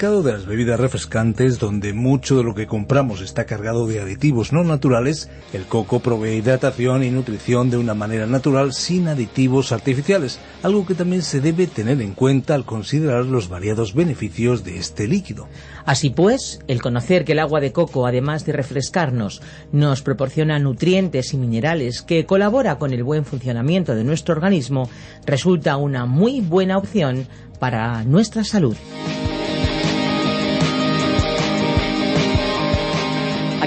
Mercado 0.00 0.22
de 0.22 0.32
las 0.32 0.46
bebidas 0.46 0.80
refrescantes, 0.80 1.58
donde 1.58 1.92
mucho 1.92 2.38
de 2.38 2.42
lo 2.42 2.54
que 2.54 2.66
compramos 2.66 3.20
está 3.20 3.44
cargado 3.44 3.86
de 3.86 4.00
aditivos 4.00 4.50
no 4.50 4.64
naturales, 4.64 5.28
el 5.52 5.66
coco 5.66 6.00
provee 6.00 6.36
hidratación 6.36 7.04
y 7.04 7.10
nutrición 7.10 7.68
de 7.68 7.76
una 7.76 7.92
manera 7.92 8.24
natural 8.24 8.72
sin 8.72 9.08
aditivos 9.08 9.72
artificiales, 9.72 10.40
algo 10.62 10.86
que 10.86 10.94
también 10.94 11.20
se 11.20 11.42
debe 11.42 11.66
tener 11.66 12.00
en 12.00 12.14
cuenta 12.14 12.54
al 12.54 12.64
considerar 12.64 13.26
los 13.26 13.50
variados 13.50 13.92
beneficios 13.92 14.64
de 14.64 14.78
este 14.78 15.06
líquido. 15.06 15.48
Así 15.84 16.08
pues, 16.08 16.60
el 16.66 16.80
conocer 16.80 17.26
que 17.26 17.32
el 17.32 17.38
agua 17.38 17.60
de 17.60 17.72
coco, 17.72 18.06
además 18.06 18.46
de 18.46 18.54
refrescarnos, 18.54 19.42
nos 19.70 20.00
proporciona 20.00 20.58
nutrientes 20.58 21.34
y 21.34 21.36
minerales 21.36 22.00
que 22.00 22.24
colabora 22.24 22.78
con 22.78 22.94
el 22.94 23.04
buen 23.04 23.26
funcionamiento 23.26 23.94
de 23.94 24.04
nuestro 24.04 24.34
organismo, 24.34 24.88
resulta 25.26 25.76
una 25.76 26.06
muy 26.06 26.40
buena 26.40 26.78
opción 26.78 27.26
para 27.58 28.02
nuestra 28.04 28.44
salud. 28.44 28.78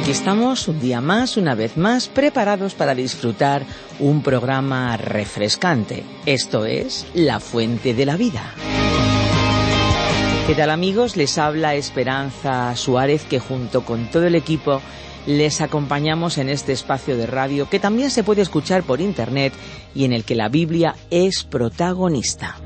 Aquí 0.04 0.12
estamos 0.12 0.68
un 0.68 0.82
día 0.82 1.00
más, 1.00 1.38
una 1.38 1.56
vez 1.56 1.78
más, 1.78 2.10
preparados 2.10 2.74
para 2.74 2.94
disfrutar 2.94 3.66
un 4.00 4.22
programa 4.22 4.98
refrescante. 4.98 6.04
Esto 6.26 6.66
es 6.66 7.08
La 7.14 7.40
Fuente 7.40 7.94
de 7.94 8.06
la 8.06 8.18
Vida. 8.18 8.54
¿Qué 10.46 10.56
tal 10.56 10.72
amigos? 10.72 11.16
Les 11.16 11.38
habla 11.38 11.76
Esperanza 11.76 12.76
Suárez 12.76 13.24
que 13.24 13.40
junto 13.40 13.86
con 13.86 14.12
todo 14.12 14.26
el 14.26 14.36
equipo 14.36 14.82
les 15.26 15.62
acompañamos 15.62 16.38
en 16.38 16.50
este 16.50 16.74
espacio 16.74 17.16
de 17.16 17.26
radio 17.26 17.70
que 17.70 17.80
también 17.80 18.12
se 18.12 18.26
puede 18.26 18.42
escuchar 18.42 18.84
por 18.84 19.00
internet 19.00 19.54
y 19.96 20.04
en 20.04 20.12
el 20.12 20.26
que 20.26 20.36
la 20.36 20.50
Biblia 20.50 20.98
es 21.12 21.46
protagonista. 21.46 22.58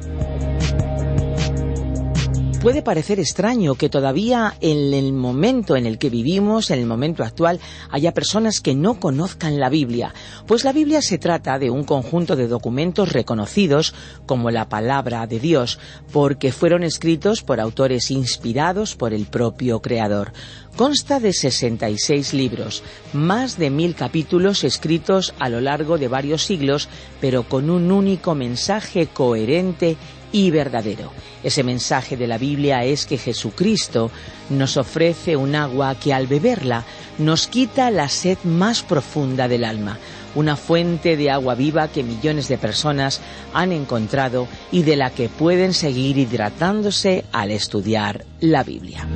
Puede 2.68 2.82
parecer 2.82 3.18
extraño 3.18 3.76
que 3.76 3.88
todavía 3.88 4.56
en 4.60 4.94
el 4.94 5.14
momento 5.14 5.78
en 5.78 5.86
el 5.86 5.98
que 5.98 6.10
vivimos, 6.10 6.70
en 6.70 6.80
el 6.80 6.86
momento 6.86 7.24
actual, 7.24 7.62
haya 7.90 8.14
personas 8.14 8.60
que 8.60 8.76
no 8.76 9.00
conozcan 9.00 9.58
la 9.58 9.70
Biblia, 9.70 10.14
pues 10.48 10.66
la 10.66 10.74
Biblia 10.74 11.02
se 11.02 11.18
trata 11.18 11.60
de 11.60 11.70
un 11.70 11.86
conjunto 11.86 12.36
de 12.36 12.50
documentos 12.50 13.14
reconocidos 13.14 13.96
como 14.26 14.52
la 14.52 14.68
palabra 14.68 15.26
de 15.28 15.40
Dios, 15.40 15.80
porque 16.12 16.52
fueron 16.52 16.84
escritos 16.84 17.42
por 17.42 17.62
autores 17.62 18.12
inspirados 18.12 18.98
por 18.98 19.14
el 19.14 19.28
propio 19.28 19.82
Creador. 19.82 20.34
Consta 20.76 21.22
de 21.22 21.32
66 21.32 22.34
libros, 22.34 22.84
más 23.14 23.58
de 23.58 23.70
mil 23.70 23.96
capítulos 23.96 24.66
escritos 24.66 25.34
a 25.40 25.48
lo 25.48 25.62
largo 25.62 25.98
de 25.98 26.10
varios 26.10 26.44
siglos, 26.44 26.90
pero 27.22 27.44
con 27.44 27.70
un 27.70 27.94
único 27.94 28.36
mensaje 28.36 29.08
coherente 29.08 29.96
y 30.32 30.52
verdadero. 30.52 31.12
Ese 31.44 31.64
mensaje 31.64 32.18
de 32.18 32.28
la 32.28 32.38
Biblia 32.38 32.84
es 32.84 33.06
que 33.06 33.18
Jesucristo 33.18 34.12
nos 34.50 34.78
ofrece 34.78 35.36
un 35.36 35.56
agua 35.56 35.96
que 35.96 36.14
al 36.14 36.28
beberla 36.28 36.84
nos 37.18 37.48
quita 37.48 37.90
la 37.92 38.10
sed 38.10 38.38
más 38.44 38.84
profunda 38.84 39.48
del 39.48 39.64
alma, 39.64 39.98
una 40.36 40.56
fuente 40.56 41.18
de 41.18 41.32
agua 41.32 41.56
viva 41.56 41.88
que 41.88 42.04
millones 42.04 42.48
de 42.48 42.58
personas 42.58 43.22
han 43.54 43.72
encontrado 43.72 44.48
y 44.72 44.84
de 44.84 44.96
la 44.96 45.10
que 45.10 45.30
pueden 45.30 45.74
seguir 45.74 46.18
hidratándose 46.18 47.26
al 47.32 47.52
estudiar 47.52 48.26
la 48.40 48.64
Biblia. 48.64 49.08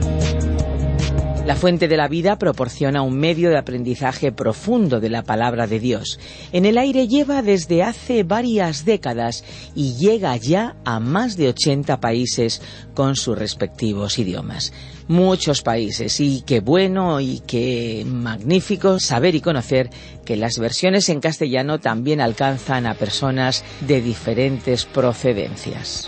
La 1.45 1.55
fuente 1.55 1.87
de 1.87 1.97
la 1.97 2.07
vida 2.07 2.37
proporciona 2.37 3.01
un 3.01 3.17
medio 3.17 3.49
de 3.49 3.57
aprendizaje 3.57 4.31
profundo 4.31 4.99
de 4.99 5.09
la 5.09 5.23
palabra 5.23 5.65
de 5.65 5.79
Dios. 5.79 6.19
En 6.51 6.65
el 6.65 6.77
aire 6.77 7.07
lleva 7.07 7.41
desde 7.41 7.81
hace 7.81 8.21
varias 8.21 8.85
décadas 8.85 9.43
y 9.73 9.95
llega 9.95 10.37
ya 10.37 10.75
a 10.85 10.99
más 10.99 11.37
de 11.37 11.49
80 11.49 11.99
países 11.99 12.61
con 12.93 13.15
sus 13.15 13.35
respectivos 13.35 14.19
idiomas. 14.19 14.71
Muchos 15.07 15.63
países 15.63 16.19
y 16.19 16.43
qué 16.45 16.59
bueno 16.59 17.19
y 17.19 17.41
qué 17.47 18.05
magnífico 18.05 18.99
saber 18.99 19.33
y 19.33 19.41
conocer 19.41 19.89
que 20.23 20.37
las 20.37 20.59
versiones 20.59 21.09
en 21.09 21.21
castellano 21.21 21.79
también 21.79 22.21
alcanzan 22.21 22.85
a 22.85 22.93
personas 22.93 23.63
de 23.87 23.99
diferentes 23.99 24.85
procedencias. 24.85 26.07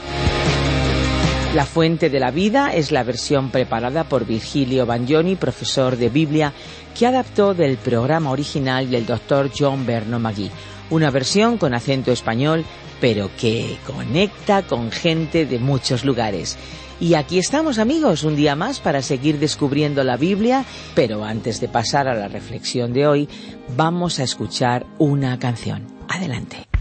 La 1.53 1.67
fuente 1.67 2.09
de 2.09 2.19
la 2.19 2.31
vida 2.31 2.73
es 2.73 2.91
la 2.91 3.03
versión 3.03 3.51
preparada 3.51 4.05
por 4.05 4.25
Virgilio 4.25 4.87
Bagnoni, 4.87 5.35
profesor 5.35 5.97
de 5.97 6.09
Biblia, 6.09 6.51
que 6.97 7.05
adaptó 7.05 7.53
del 7.53 7.77
programa 7.77 8.31
original 8.31 8.89
del 8.89 9.05
doctor 9.05 9.51
John 9.55 9.85
Berno 9.85 10.17
Magui. 10.17 10.49
Una 10.89 11.11
versión 11.11 11.59
con 11.59 11.75
acento 11.75 12.11
español, 12.11 12.65
pero 12.99 13.29
que 13.37 13.77
conecta 13.85 14.63
con 14.63 14.89
gente 14.89 15.45
de 15.45 15.59
muchos 15.59 16.03
lugares. 16.03 16.57
Y 16.99 17.13
aquí 17.13 17.37
estamos 17.37 17.77
amigos, 17.77 18.23
un 18.23 18.35
día 18.35 18.55
más 18.55 18.79
para 18.79 19.03
seguir 19.03 19.37
descubriendo 19.37 20.03
la 20.03 20.17
Biblia, 20.17 20.65
pero 20.95 21.23
antes 21.23 21.61
de 21.61 21.67
pasar 21.67 22.07
a 22.07 22.15
la 22.15 22.29
reflexión 22.29 22.93
de 22.93 23.05
hoy, 23.05 23.29
vamos 23.77 24.17
a 24.17 24.23
escuchar 24.23 24.87
una 24.97 25.37
canción. 25.37 25.85
Adelante. 26.09 26.72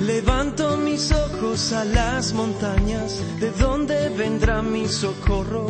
Levanto 0.00 0.76
mis 0.76 1.10
ojos 1.10 1.72
a 1.72 1.84
las 1.84 2.34
montañas, 2.34 3.22
¿de 3.40 3.50
dónde 3.52 4.10
vendrá 4.10 4.60
mi 4.60 4.86
socorro? 4.86 5.66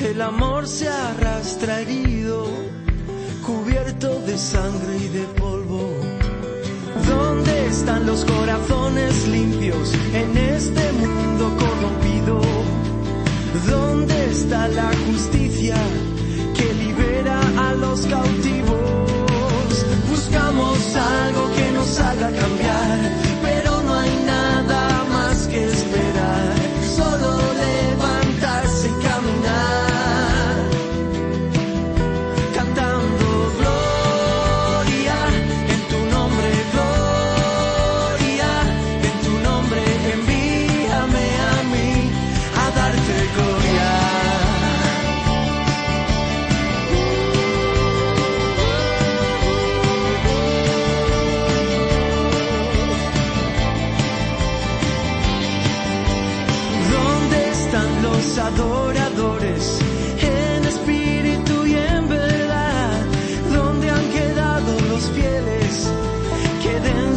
El 0.00 0.22
amor 0.22 0.68
se 0.68 0.88
arrastra 0.88 1.80
herido, 1.80 2.46
cubierto 3.44 4.20
de 4.20 4.38
sangre 4.38 4.96
y 4.96 5.08
de 5.08 5.24
polvo. 5.40 5.90
¿Dónde 7.08 7.66
están 7.66 8.06
los 8.06 8.24
corazones 8.24 9.26
limpios 9.26 9.92
en 10.14 10.36
este 10.36 10.92
mundo 10.92 11.56
corrompido? 11.58 12.40
¿Dónde 13.68 14.30
está 14.30 14.68
la 14.68 14.90
justicia 15.06 15.76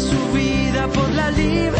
su 0.05 0.33
vida 0.33 0.87
por 0.87 1.09
la 1.13 1.31
libertad? 1.31 1.74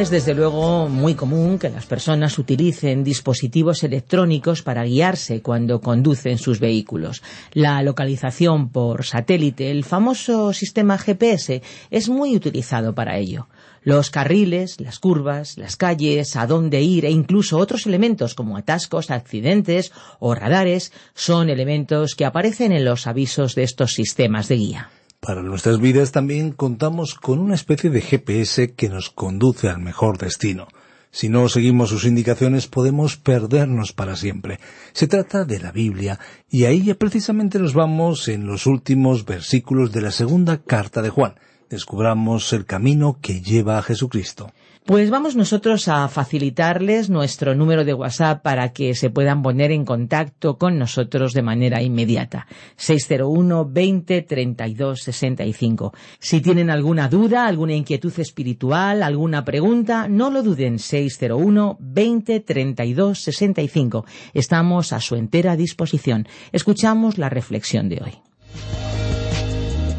Es 0.00 0.10
desde 0.10 0.32
luego 0.32 0.88
muy 0.88 1.14
común 1.14 1.58
que 1.58 1.70
las 1.70 1.84
personas 1.84 2.38
utilicen 2.38 3.02
dispositivos 3.02 3.82
electrónicos 3.82 4.62
para 4.62 4.84
guiarse 4.84 5.42
cuando 5.42 5.80
conducen 5.80 6.38
sus 6.38 6.60
vehículos. 6.60 7.20
La 7.52 7.82
localización 7.82 8.68
por 8.68 9.04
satélite, 9.04 9.72
el 9.72 9.82
famoso 9.82 10.52
sistema 10.52 10.98
GPS, 10.98 11.62
es 11.90 12.08
muy 12.08 12.36
utilizado 12.36 12.94
para 12.94 13.18
ello. 13.18 13.48
Los 13.82 14.10
carriles, 14.10 14.80
las 14.80 15.00
curvas, 15.00 15.58
las 15.58 15.74
calles, 15.74 16.36
a 16.36 16.46
dónde 16.46 16.80
ir 16.80 17.04
e 17.04 17.10
incluso 17.10 17.58
otros 17.58 17.84
elementos 17.86 18.34
como 18.34 18.56
atascos, 18.56 19.10
accidentes 19.10 19.90
o 20.20 20.32
radares 20.34 20.92
son 21.14 21.50
elementos 21.50 22.14
que 22.14 22.24
aparecen 22.24 22.70
en 22.70 22.84
los 22.84 23.08
avisos 23.08 23.56
de 23.56 23.64
estos 23.64 23.94
sistemas 23.94 24.46
de 24.46 24.56
guía. 24.56 24.90
Para 25.20 25.42
nuestras 25.42 25.80
vidas 25.80 26.12
también 26.12 26.52
contamos 26.52 27.14
con 27.14 27.40
una 27.40 27.56
especie 27.56 27.90
de 27.90 28.00
GPS 28.00 28.74
que 28.74 28.88
nos 28.88 29.10
conduce 29.10 29.68
al 29.68 29.80
mejor 29.80 30.16
destino. 30.16 30.68
Si 31.10 31.28
no 31.28 31.48
seguimos 31.48 31.88
sus 31.88 32.04
indicaciones 32.04 32.68
podemos 32.68 33.16
perdernos 33.16 33.92
para 33.92 34.14
siempre. 34.14 34.60
Se 34.92 35.08
trata 35.08 35.44
de 35.44 35.58
la 35.58 35.72
Biblia 35.72 36.20
y 36.48 36.64
ahí 36.64 36.94
precisamente 36.94 37.58
nos 37.58 37.74
vamos 37.74 38.28
en 38.28 38.46
los 38.46 38.66
últimos 38.66 39.24
versículos 39.24 39.90
de 39.90 40.02
la 40.02 40.12
segunda 40.12 40.58
carta 40.58 41.02
de 41.02 41.10
Juan. 41.10 41.34
Descubramos 41.68 42.52
el 42.52 42.64
camino 42.64 43.18
que 43.20 43.40
lleva 43.40 43.78
a 43.78 43.82
Jesucristo. 43.82 44.52
Pues 44.88 45.10
vamos 45.10 45.36
nosotros 45.36 45.86
a 45.88 46.08
facilitarles 46.08 47.10
nuestro 47.10 47.54
número 47.54 47.84
de 47.84 47.92
WhatsApp 47.92 48.42
para 48.42 48.70
que 48.72 48.94
se 48.94 49.10
puedan 49.10 49.42
poner 49.42 49.70
en 49.70 49.84
contacto 49.84 50.56
con 50.56 50.78
nosotros 50.78 51.34
de 51.34 51.42
manera 51.42 51.82
inmediata. 51.82 52.46
601 52.76 53.68
20 53.70 54.22
32 54.22 55.02
65. 55.02 55.92
Si 56.18 56.40
tienen 56.40 56.70
alguna 56.70 57.10
duda, 57.10 57.46
alguna 57.46 57.74
inquietud 57.74 58.18
espiritual, 58.18 59.02
alguna 59.02 59.44
pregunta, 59.44 60.08
no 60.08 60.30
lo 60.30 60.42
duden. 60.42 60.78
601 60.78 61.76
20 61.78 62.40
32 62.40 63.18
65. 63.18 64.06
Estamos 64.32 64.94
a 64.94 65.00
su 65.02 65.16
entera 65.16 65.54
disposición. 65.54 66.26
Escuchamos 66.50 67.18
la 67.18 67.28
reflexión 67.28 67.90
de 67.90 68.00
hoy. 68.02 68.12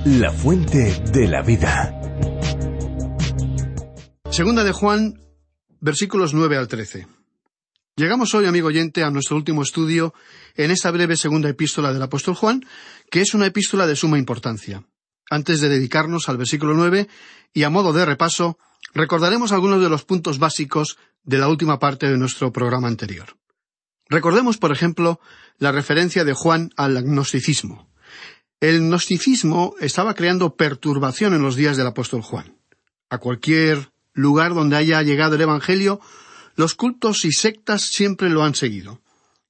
La 0.06 0.32
fuente 0.32 1.00
de 1.14 1.28
la 1.28 1.44
vida. 1.44 1.99
Segunda 4.40 4.64
de 4.64 4.72
Juan, 4.72 5.20
versículos 5.82 6.34
9 6.34 6.56
al 6.56 6.70
13. 6.70 7.08
Llegamos 7.98 8.34
hoy, 8.34 8.46
amigo 8.46 8.70
oyente, 8.70 9.04
a 9.04 9.12
nuestro 9.12 9.36
último 9.36 9.64
estudio 9.64 10.14
en 10.56 10.72
esta 10.72 10.92
breve 10.92 11.18
segunda 11.18 11.50
epístola 11.50 11.92
del 11.92 12.02
apóstol 12.02 12.36
Juan, 12.36 12.66
que 13.12 13.20
es 13.20 13.34
una 13.34 13.48
epístola 13.48 13.86
de 13.86 13.98
suma 13.98 14.18
importancia. 14.18 14.86
Antes 15.30 15.60
de 15.60 15.68
dedicarnos 15.68 16.30
al 16.30 16.38
versículo 16.38 16.74
9, 16.74 17.10
y 17.54 17.64
a 17.64 17.70
modo 17.70 17.92
de 17.92 18.06
repaso, 18.06 18.58
recordaremos 18.94 19.52
algunos 19.52 19.82
de 19.82 19.90
los 19.90 20.06
puntos 20.06 20.40
básicos 20.40 20.98
de 21.24 21.38
la 21.38 21.50
última 21.50 21.78
parte 21.78 22.08
de 22.08 22.18
nuestro 22.18 22.54
programa 22.54 22.88
anterior. 22.88 23.36
Recordemos, 24.08 24.58
por 24.58 24.72
ejemplo, 24.72 25.20
la 25.58 25.74
referencia 25.74 26.24
de 26.24 26.32
Juan 26.32 26.72
al 26.78 26.96
agnosticismo. 26.96 27.92
El 28.62 28.80
gnosticismo 28.80 29.76
estaba 29.82 30.14
creando 30.14 30.56
perturbación 30.56 31.34
en 31.34 31.42
los 31.42 31.58
días 31.58 31.76
del 31.76 31.88
apóstol 31.88 32.22
Juan. 32.22 32.56
A 33.10 33.18
cualquier 33.18 33.92
lugar 34.22 34.54
donde 34.54 34.76
haya 34.76 35.02
llegado 35.02 35.36
el 35.36 35.42
Evangelio, 35.42 36.00
los 36.56 36.76
cultos 36.76 37.26
y 37.26 37.32
sectas 37.32 37.84
siempre 37.84 38.30
lo 38.30 38.44
han 38.44 38.56
seguido. 38.56 39.02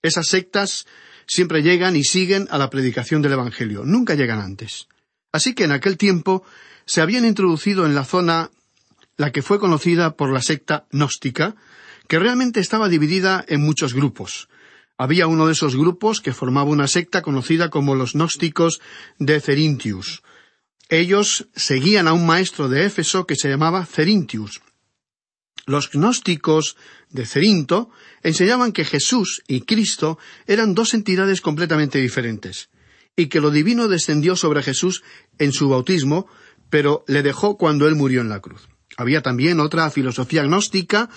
Esas 0.01 0.27
sectas 0.27 0.85
siempre 1.27 1.61
llegan 1.61 1.95
y 1.95 2.03
siguen 2.03 2.47
a 2.51 2.57
la 2.57 2.69
predicación 2.69 3.21
del 3.21 3.33
Evangelio, 3.33 3.83
nunca 3.85 4.15
llegan 4.15 4.39
antes. 4.39 4.87
Así 5.31 5.53
que 5.53 5.65
en 5.65 5.71
aquel 5.71 5.97
tiempo 5.97 6.43
se 6.85 7.01
habían 7.01 7.25
introducido 7.25 7.85
en 7.85 7.95
la 7.95 8.03
zona 8.03 8.49
la 9.17 9.31
que 9.31 9.41
fue 9.41 9.59
conocida 9.59 10.15
por 10.15 10.31
la 10.31 10.41
secta 10.41 10.85
gnóstica, 10.91 11.55
que 12.07 12.19
realmente 12.19 12.61
estaba 12.61 12.87
dividida 12.89 13.43
en 13.47 13.61
muchos 13.61 13.93
grupos. 13.93 14.47
Había 14.97 15.27
uno 15.27 15.45
de 15.45 15.53
esos 15.53 15.75
grupos 15.75 16.21
que 16.21 16.33
formaba 16.33 16.69
una 16.69 16.87
secta 16.87 17.21
conocida 17.21 17.69
como 17.69 17.95
los 17.95 18.13
gnósticos 18.13 18.81
de 19.19 19.39
Cerintius, 19.41 20.23
ellos 20.89 21.47
seguían 21.55 22.07
a 22.07 22.13
un 22.13 22.25
maestro 22.25 22.67
de 22.67 22.85
Éfeso 22.85 23.25
que 23.25 23.35
se 23.35 23.47
llamaba 23.47 23.85
Cerintius. 23.85 24.61
Los 25.65 25.91
gnósticos 25.91 26.75
de 27.11 27.27
Cerinto 27.27 27.91
enseñaban 28.23 28.71
que 28.71 28.85
Jesús 28.85 29.43
y 29.47 29.61
Cristo 29.61 30.17
eran 30.47 30.73
dos 30.73 30.95
entidades 30.95 31.41
completamente 31.41 31.99
diferentes, 31.99 32.69
y 33.15 33.27
que 33.27 33.39
lo 33.39 33.51
divino 33.51 33.87
descendió 33.87 34.35
sobre 34.35 34.63
Jesús 34.63 35.03
en 35.37 35.51
su 35.51 35.69
bautismo, 35.69 36.27
pero 36.71 37.03
le 37.07 37.21
dejó 37.21 37.57
cuando 37.57 37.87
él 37.87 37.95
murió 37.95 38.21
en 38.21 38.29
la 38.29 38.39
cruz. 38.39 38.67
Había 38.97 39.21
también 39.21 39.59
otra 39.59 39.89
filosofía 39.91 40.43
gnóstica 40.43 41.09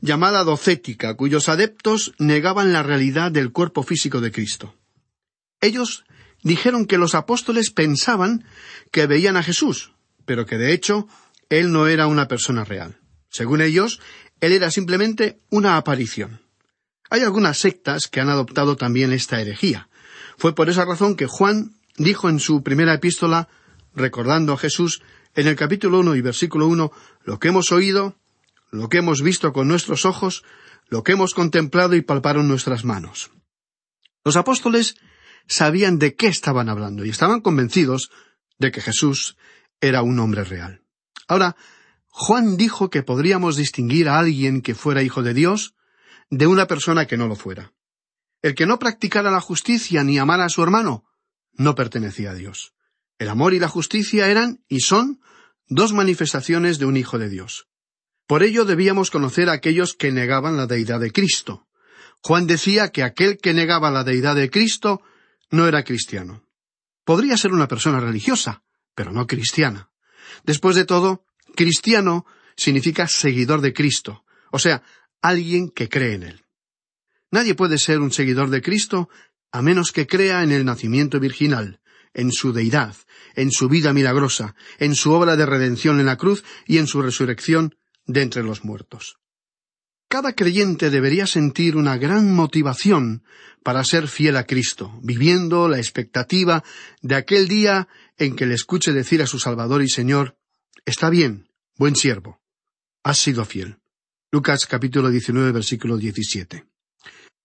llamada 0.00 0.44
docética, 0.44 1.14
cuyos 1.14 1.48
adeptos 1.48 2.14
negaban 2.18 2.72
la 2.72 2.82
realidad 2.82 3.32
del 3.32 3.50
cuerpo 3.50 3.82
físico 3.82 4.20
de 4.20 4.30
Cristo. 4.30 4.74
Ellos 5.60 6.04
dijeron 6.46 6.86
que 6.86 6.96
los 6.96 7.16
apóstoles 7.16 7.72
pensaban 7.72 8.44
que 8.92 9.08
veían 9.08 9.36
a 9.36 9.42
Jesús, 9.42 9.90
pero 10.24 10.46
que 10.46 10.58
de 10.58 10.72
hecho 10.72 11.08
él 11.48 11.72
no 11.72 11.88
era 11.88 12.06
una 12.06 12.28
persona 12.28 12.64
real. 12.64 13.00
Según 13.28 13.60
ellos, 13.60 14.00
él 14.40 14.52
era 14.52 14.70
simplemente 14.70 15.40
una 15.50 15.76
aparición. 15.76 16.40
Hay 17.10 17.22
algunas 17.22 17.58
sectas 17.58 18.06
que 18.06 18.20
han 18.20 18.28
adoptado 18.28 18.76
también 18.76 19.12
esta 19.12 19.40
herejía. 19.40 19.88
Fue 20.38 20.54
por 20.54 20.70
esa 20.70 20.84
razón 20.84 21.16
que 21.16 21.26
Juan 21.26 21.74
dijo 21.96 22.28
en 22.28 22.38
su 22.38 22.62
primera 22.62 22.94
epístola, 22.94 23.48
recordando 23.92 24.52
a 24.52 24.58
Jesús, 24.58 25.02
en 25.34 25.48
el 25.48 25.56
capítulo 25.56 25.98
uno 25.98 26.14
y 26.14 26.20
versículo 26.20 26.68
uno, 26.68 26.92
lo 27.24 27.40
que 27.40 27.48
hemos 27.48 27.72
oído, 27.72 28.14
lo 28.70 28.88
que 28.88 28.98
hemos 28.98 29.20
visto 29.20 29.52
con 29.52 29.66
nuestros 29.66 30.04
ojos, 30.04 30.44
lo 30.88 31.02
que 31.02 31.12
hemos 31.12 31.34
contemplado 31.34 31.96
y 31.96 32.02
palparon 32.02 32.46
nuestras 32.46 32.84
manos. 32.84 33.32
Los 34.24 34.36
apóstoles 34.36 34.94
sabían 35.46 35.98
de 35.98 36.14
qué 36.14 36.26
estaban 36.26 36.68
hablando 36.68 37.04
y 37.04 37.10
estaban 37.10 37.40
convencidos 37.40 38.10
de 38.58 38.70
que 38.70 38.80
Jesús 38.80 39.36
era 39.80 40.02
un 40.02 40.18
hombre 40.18 40.44
real. 40.44 40.82
Ahora, 41.28 41.56
Juan 42.08 42.56
dijo 42.56 42.88
que 42.88 43.02
podríamos 43.02 43.56
distinguir 43.56 44.08
a 44.08 44.18
alguien 44.18 44.62
que 44.62 44.74
fuera 44.74 45.02
hijo 45.02 45.22
de 45.22 45.34
Dios 45.34 45.74
de 46.30 46.46
una 46.46 46.66
persona 46.66 47.06
que 47.06 47.16
no 47.16 47.28
lo 47.28 47.36
fuera. 47.36 47.72
El 48.42 48.54
que 48.54 48.66
no 48.66 48.78
practicara 48.78 49.30
la 49.30 49.40
justicia 49.40 50.02
ni 50.04 50.18
amara 50.18 50.44
a 50.44 50.48
su 50.48 50.62
hermano 50.62 51.04
no 51.52 51.74
pertenecía 51.74 52.30
a 52.30 52.34
Dios. 52.34 52.74
El 53.18 53.28
amor 53.28 53.54
y 53.54 53.58
la 53.58 53.68
justicia 53.68 54.28
eran 54.28 54.62
y 54.68 54.80
son 54.80 55.20
dos 55.68 55.92
manifestaciones 55.92 56.78
de 56.78 56.86
un 56.86 56.96
hijo 56.96 57.18
de 57.18 57.28
Dios. 57.28 57.68
Por 58.26 58.42
ello 58.42 58.64
debíamos 58.64 59.10
conocer 59.10 59.48
a 59.48 59.52
aquellos 59.52 59.94
que 59.94 60.12
negaban 60.12 60.56
la 60.56 60.66
deidad 60.66 61.00
de 61.00 61.12
Cristo. 61.12 61.66
Juan 62.22 62.46
decía 62.46 62.90
que 62.90 63.02
aquel 63.02 63.38
que 63.38 63.54
negaba 63.54 63.90
la 63.90 64.04
deidad 64.04 64.34
de 64.34 64.50
Cristo 64.50 65.02
no 65.50 65.66
era 65.66 65.84
cristiano. 65.84 66.44
Podría 67.04 67.36
ser 67.36 67.52
una 67.52 67.68
persona 67.68 68.00
religiosa, 68.00 68.62
pero 68.94 69.12
no 69.12 69.26
cristiana. 69.26 69.90
Después 70.44 70.76
de 70.76 70.84
todo, 70.84 71.24
cristiano 71.54 72.26
significa 72.56 73.06
seguidor 73.06 73.60
de 73.60 73.72
Cristo, 73.72 74.24
o 74.50 74.58
sea, 74.58 74.82
alguien 75.20 75.68
que 75.70 75.88
cree 75.88 76.14
en 76.14 76.22
Él. 76.24 76.44
Nadie 77.30 77.54
puede 77.54 77.78
ser 77.78 78.00
un 78.00 78.12
seguidor 78.12 78.50
de 78.50 78.62
Cristo 78.62 79.08
a 79.52 79.62
menos 79.62 79.92
que 79.92 80.06
crea 80.06 80.42
en 80.42 80.52
el 80.52 80.64
nacimiento 80.64 81.20
virginal, 81.20 81.80
en 82.14 82.32
su 82.32 82.52
deidad, 82.52 82.96
en 83.34 83.50
su 83.50 83.68
vida 83.68 83.92
milagrosa, 83.92 84.54
en 84.78 84.94
su 84.94 85.12
obra 85.12 85.36
de 85.36 85.46
redención 85.46 86.00
en 86.00 86.06
la 86.06 86.16
cruz 86.16 86.44
y 86.66 86.78
en 86.78 86.86
su 86.86 87.02
resurrección 87.02 87.76
de 88.06 88.22
entre 88.22 88.42
los 88.42 88.64
muertos. 88.64 89.18
Cada 90.08 90.34
creyente 90.34 90.90
debería 90.90 91.26
sentir 91.26 91.76
una 91.76 91.96
gran 91.98 92.32
motivación 92.32 93.24
para 93.62 93.82
ser 93.82 94.06
fiel 94.06 94.36
a 94.36 94.44
Cristo, 94.44 94.98
viviendo 95.02 95.68
la 95.68 95.78
expectativa 95.78 96.62
de 97.02 97.16
aquel 97.16 97.48
día 97.48 97.88
en 98.16 98.36
que 98.36 98.46
le 98.46 98.54
escuche 98.54 98.92
decir 98.92 99.20
a 99.22 99.26
su 99.26 99.38
Salvador 99.38 99.82
y 99.82 99.88
Señor, 99.88 100.36
Está 100.84 101.10
bien, 101.10 101.48
buen 101.76 101.96
siervo, 101.96 102.40
has 103.02 103.18
sido 103.18 103.44
fiel. 103.44 103.78
Lucas 104.30 104.66
capítulo 104.66 105.10
19 105.10 105.50
versículo 105.50 105.96
17. 105.96 106.64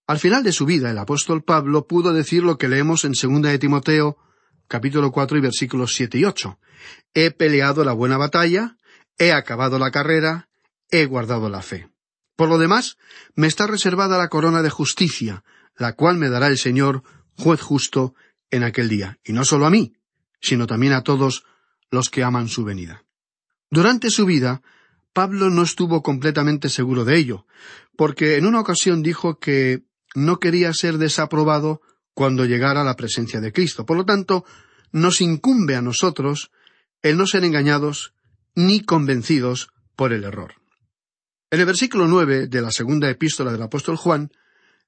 Al 0.05 0.19
final 0.19 0.43
de 0.43 0.51
su 0.51 0.67
vida 0.67 0.91
el 0.91 0.99
apóstol 0.99 1.43
Pablo 1.43 1.87
pudo 1.87 2.13
decir 2.13 2.43
lo 2.43 2.59
que 2.59 2.67
leemos 2.67 3.03
en 3.03 3.15
segunda 3.15 3.49
de 3.49 3.57
Timoteo 3.57 4.17
capítulo 4.67 5.11
cuatro 5.11 5.39
y 5.39 5.41
versículos 5.41 5.95
siete 5.95 6.19
y 6.19 6.25
ocho. 6.25 6.59
He 7.15 7.31
peleado 7.31 7.83
la 7.83 7.93
buena 7.93 8.17
batalla, 8.17 8.77
he 9.17 9.31
acabado 9.31 9.79
la 9.79 9.89
carrera, 9.89 10.49
he 10.91 11.05
guardado 11.05 11.49
la 11.49 11.63
fe. 11.63 11.89
Por 12.35 12.49
lo 12.49 12.57
demás, 12.57 12.97
me 13.35 13.47
está 13.47 13.67
reservada 13.67 14.17
la 14.17 14.29
corona 14.29 14.61
de 14.61 14.69
justicia, 14.69 15.43
la 15.77 15.93
cual 15.93 16.17
me 16.17 16.29
dará 16.29 16.47
el 16.47 16.57
Señor, 16.57 17.03
juez 17.37 17.61
justo, 17.61 18.15
en 18.49 18.63
aquel 18.63 18.89
día, 18.89 19.19
y 19.23 19.33
no 19.33 19.45
solo 19.45 19.65
a 19.65 19.69
mí, 19.69 19.93
sino 20.41 20.67
también 20.67 20.93
a 20.93 21.03
todos 21.03 21.45
los 21.89 22.09
que 22.09 22.23
aman 22.23 22.47
su 22.47 22.63
venida. 22.63 23.05
Durante 23.69 24.09
su 24.09 24.25
vida, 24.25 24.61
Pablo 25.13 25.49
no 25.49 25.63
estuvo 25.63 26.01
completamente 26.03 26.69
seguro 26.69 27.05
de 27.05 27.17
ello, 27.17 27.45
porque 27.95 28.37
en 28.37 28.45
una 28.45 28.59
ocasión 28.59 29.03
dijo 29.03 29.39
que 29.39 29.83
no 30.15 30.39
quería 30.39 30.73
ser 30.73 30.97
desaprobado 30.97 31.81
cuando 32.13 32.45
llegara 32.45 32.81
a 32.81 32.85
la 32.85 32.95
presencia 32.95 33.39
de 33.39 33.53
Cristo. 33.53 33.85
Por 33.85 33.97
lo 33.97 34.05
tanto, 34.05 34.45
nos 34.91 35.21
incumbe 35.21 35.75
a 35.75 35.81
nosotros 35.81 36.51
el 37.01 37.17
no 37.17 37.25
ser 37.25 37.43
engañados 37.43 38.13
ni 38.55 38.81
convencidos 38.81 39.69
por 39.95 40.13
el 40.13 40.23
error. 40.23 40.60
En 41.51 41.59
el 41.59 41.65
versículo 41.65 42.07
nueve 42.07 42.47
de 42.47 42.61
la 42.61 42.71
segunda 42.71 43.09
epístola 43.09 43.51
del 43.51 43.61
apóstol 43.61 43.97
Juan, 43.97 44.31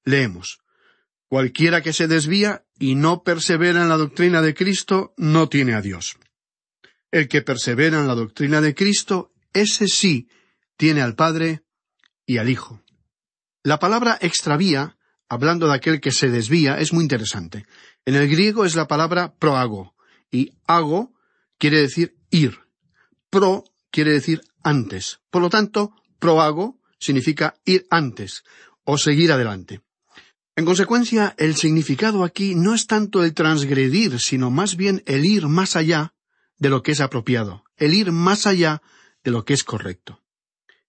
leemos 0.05 0.59
Cualquiera 1.27 1.81
que 1.81 1.93
se 1.93 2.07
desvía 2.07 2.63
y 2.79 2.95
no 2.95 3.23
persevera 3.23 3.81
en 3.81 3.89
la 3.89 3.97
doctrina 3.97 4.41
de 4.41 4.53
Cristo 4.53 5.13
no 5.17 5.49
tiene 5.49 5.73
a 5.73 5.81
Dios. 5.81 6.17
El 7.11 7.27
que 7.27 7.41
persevera 7.41 7.99
en 7.99 8.07
la 8.07 8.15
doctrina 8.15 8.61
de 8.61 8.75
Cristo, 8.75 9.33
ese 9.51 9.87
sí 9.87 10.29
tiene 10.77 11.01
al 11.01 11.15
Padre 11.15 11.63
y 12.25 12.37
al 12.37 12.49
Hijo. 12.49 12.81
La 13.63 13.79
palabra 13.79 14.17
extravía, 14.21 14.95
hablando 15.27 15.67
de 15.67 15.73
aquel 15.73 15.99
que 15.99 16.11
se 16.11 16.29
desvía, 16.29 16.77
es 16.77 16.93
muy 16.93 17.03
interesante. 17.03 17.65
En 18.05 18.15
el 18.15 18.29
griego 18.29 18.63
es 18.63 18.75
la 18.75 18.87
palabra 18.87 19.33
proago, 19.33 19.95
y 20.31 20.53
ago 20.67 21.13
quiere 21.57 21.81
decir 21.81 22.15
ir. 22.29 22.59
Pro 23.29 23.63
quiere 23.89 24.11
decir 24.11 24.43
antes. 24.61 25.19
Por 25.29 25.41
lo 25.41 25.49
tanto, 25.49 25.95
proago 26.23 26.79
significa 26.99 27.55
ir 27.65 27.85
antes 27.89 28.43
o 28.85 28.97
seguir 28.97 29.33
adelante. 29.33 29.81
En 30.55 30.63
consecuencia, 30.63 31.35
el 31.37 31.55
significado 31.55 32.23
aquí 32.23 32.55
no 32.55 32.73
es 32.73 32.87
tanto 32.87 33.25
el 33.25 33.33
transgredir, 33.33 34.21
sino 34.21 34.49
más 34.49 34.77
bien 34.77 35.03
el 35.05 35.25
ir 35.25 35.47
más 35.47 35.75
allá 35.75 36.13
de 36.57 36.69
lo 36.69 36.81
que 36.81 36.93
es 36.93 37.01
apropiado, 37.01 37.65
el 37.75 37.93
ir 37.93 38.13
más 38.13 38.47
allá 38.47 38.81
de 39.25 39.31
lo 39.31 39.43
que 39.43 39.53
es 39.53 39.65
correcto. 39.65 40.21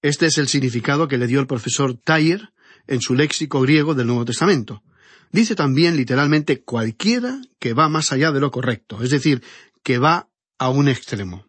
Este 0.02 0.26
es 0.26 0.38
el 0.38 0.46
significado 0.46 1.08
que 1.08 1.18
le 1.18 1.26
dio 1.26 1.40
el 1.40 1.48
profesor 1.48 1.96
Tayer 1.96 2.52
en 2.86 3.00
su 3.00 3.14
léxico 3.14 3.60
griego 3.60 3.94
del 3.94 4.06
Nuevo 4.06 4.24
Testamento. 4.24 4.84
Dice 5.32 5.56
también 5.56 5.96
literalmente 5.96 6.62
cualquiera 6.62 7.40
que 7.58 7.72
va 7.72 7.88
más 7.88 8.12
allá 8.12 8.30
de 8.30 8.38
lo 8.38 8.52
correcto, 8.52 9.02
es 9.02 9.10
decir, 9.10 9.42
que 9.82 9.98
va 9.98 10.28
a 10.58 10.68
un 10.68 10.86
extremo. 10.86 11.46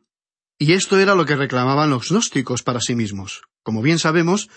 Y 0.58 0.72
esto 0.72 0.98
era 0.98 1.14
lo 1.14 1.26
que 1.26 1.36
reclamaban 1.36 1.92
los 1.92 2.10
gnósticos 2.10 2.64
para 2.64 2.80
sí 2.80 2.96
mismos. 2.96 3.44
Como 3.66 3.82
bien 3.82 3.98
sabemos, 3.98 4.48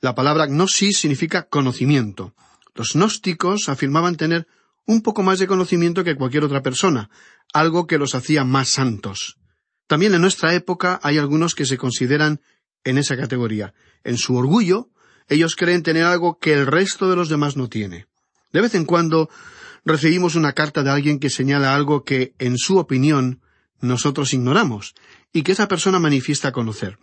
la 0.00 0.16
palabra 0.16 0.46
gnosis 0.46 0.98
significa 0.98 1.46
conocimiento. 1.48 2.34
Los 2.74 2.94
gnósticos 2.94 3.68
afirmaban 3.68 4.16
tener 4.16 4.48
un 4.86 5.02
poco 5.02 5.22
más 5.22 5.38
de 5.38 5.46
conocimiento 5.46 6.02
que 6.02 6.16
cualquier 6.16 6.42
otra 6.42 6.62
persona, 6.62 7.08
algo 7.52 7.86
que 7.86 7.96
los 7.96 8.16
hacía 8.16 8.42
más 8.42 8.68
santos. 8.68 9.38
También 9.86 10.14
en 10.14 10.20
nuestra 10.20 10.52
época 10.52 10.98
hay 11.04 11.16
algunos 11.16 11.54
que 11.54 11.64
se 11.64 11.78
consideran 11.78 12.40
en 12.82 12.98
esa 12.98 13.16
categoría. 13.16 13.72
En 14.02 14.18
su 14.18 14.34
orgullo, 14.34 14.90
ellos 15.28 15.54
creen 15.54 15.84
tener 15.84 16.02
algo 16.02 16.40
que 16.40 16.52
el 16.52 16.66
resto 16.66 17.08
de 17.08 17.14
los 17.14 17.28
demás 17.28 17.56
no 17.56 17.68
tiene. 17.68 18.08
De 18.52 18.62
vez 18.62 18.74
en 18.74 18.84
cuando 18.84 19.30
recibimos 19.84 20.34
una 20.34 20.54
carta 20.54 20.82
de 20.82 20.90
alguien 20.90 21.20
que 21.20 21.30
señala 21.30 21.76
algo 21.76 22.02
que, 22.02 22.34
en 22.40 22.58
su 22.58 22.78
opinión, 22.78 23.42
nosotros 23.80 24.34
ignoramos, 24.34 24.96
y 25.32 25.44
que 25.44 25.52
esa 25.52 25.68
persona 25.68 26.00
manifiesta 26.00 26.50
conocer. 26.50 26.98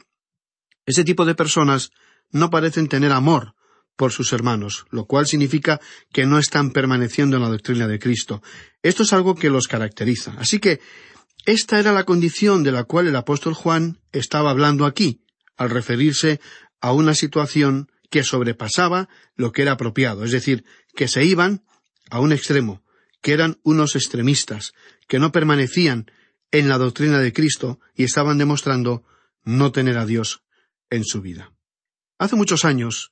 Ese 0.86 1.04
tipo 1.04 1.26
de 1.26 1.36
personas 1.36 1.92
no 2.32 2.50
parecen 2.50 2.88
tener 2.88 3.12
amor 3.12 3.56
por 3.96 4.12
sus 4.12 4.34
hermanos, 4.34 4.86
lo 4.90 5.06
cual 5.06 5.28
significa 5.28 5.80
que 6.12 6.26
no 6.26 6.40
están 6.40 6.72
permaneciendo 6.72 7.38
en 7.38 7.44
la 7.44 7.50
doctrina 7.50 7.88
de 7.88 8.00
Cristo. 8.00 8.42
Esto 8.82 9.04
es 9.04 9.14
algo 9.14 9.36
que 9.36 9.50
los 9.50 9.68
caracteriza. 9.68 10.34
Así 10.38 10.60
que 10.60 10.80
esta 11.46 11.80
era 11.80 11.94
la 11.94 12.06
condición 12.06 12.64
de 12.64 12.72
la 12.72 12.86
cual 12.86 13.08
el 13.08 13.16
apóstol 13.16 13.54
Juan 13.54 14.00
estaba 14.12 14.50
hablando 14.50 14.86
aquí, 14.86 15.22
al 15.58 15.70
referirse 15.70 16.40
a 16.82 16.92
una 16.92 17.14
situación 17.14 17.92
que 18.10 18.24
sobrepasaba 18.24 19.10
lo 19.36 19.52
que 19.52 19.64
era 19.64 19.74
apropiado, 19.74 20.24
es 20.24 20.32
decir, 20.32 20.66
que 20.96 21.08
se 21.08 21.26
iban 21.26 21.64
a 22.10 22.20
un 22.20 22.32
extremo, 22.32 22.84
que 23.22 23.34
eran 23.34 23.60
unos 23.64 23.96
extremistas, 23.96 24.74
que 25.08 25.20
no 25.20 25.32
permanecían 25.32 26.12
en 26.52 26.70
la 26.70 26.78
doctrina 26.78 27.20
de 27.20 27.34
Cristo 27.34 27.80
y 27.96 28.04
estaban 28.04 28.38
demostrando 28.38 29.04
no 29.44 29.72
tener 29.72 29.98
a 29.98 30.06
Dios 30.06 30.43
en 30.96 31.04
su 31.04 31.22
vida. 31.22 31.52
Hace 32.20 32.36
muchos 32.36 32.66
años, 32.66 33.12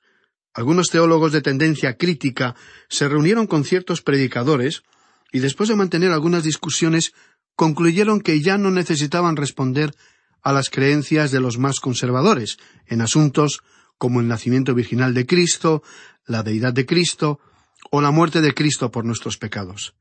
algunos 0.53 0.89
teólogos 0.89 1.31
de 1.31 1.41
tendencia 1.41 1.97
crítica 1.97 2.55
se 2.89 3.07
reunieron 3.07 3.47
con 3.47 3.63
ciertos 3.63 4.01
predicadores 4.01 4.83
y 5.31 5.39
después 5.39 5.69
de 5.69 5.75
mantener 5.75 6.11
algunas 6.11 6.43
discusiones 6.43 7.13
concluyeron 7.55 8.21
que 8.21 8.41
ya 8.41 8.57
no 8.57 8.69
necesitaban 8.69 9.35
responder 9.35 9.95
a 10.43 10.51
las 10.51 10.69
creencias 10.69 11.31
de 11.31 11.39
los 11.39 11.57
más 11.57 11.79
conservadores 11.79 12.57
en 12.85 13.01
asuntos 13.01 13.61
como 13.97 14.19
el 14.19 14.27
nacimiento 14.27 14.73
virginal 14.73 15.13
de 15.13 15.25
Cristo, 15.25 15.83
la 16.25 16.43
deidad 16.43 16.73
de 16.73 16.85
Cristo 16.85 17.39
o 17.91 18.01
la 18.01 18.11
muerte 18.11 18.41
de 18.41 18.53
Cristo 18.53 18.91
por 18.91 19.05
nuestros 19.05 19.37
pecados. 19.37 19.95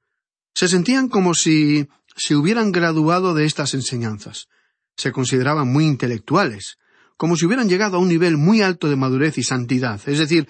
Se 0.55 0.69
sentían 0.69 1.09
como 1.09 1.35
si 1.35 1.89
se 2.17 2.37
hubieran 2.37 2.73
graduado 2.73 3.35
de 3.35 3.47
estas 3.47 3.73
enseñanzas. 3.75 4.49
Se 4.97 5.13
consideraban 5.13 5.69
muy 5.69 5.85
intelectuales, 5.87 6.79
como 7.21 7.37
si 7.37 7.45
hubieran 7.45 7.69
llegado 7.69 7.99
a 7.99 8.01
un 8.01 8.09
nivel 8.09 8.39
muy 8.39 8.63
alto 8.63 8.89
de 8.89 8.97
madurez 8.97 9.37
y 9.37 9.43
santidad, 9.43 10.01
es 10.07 10.19
decir, 10.19 10.49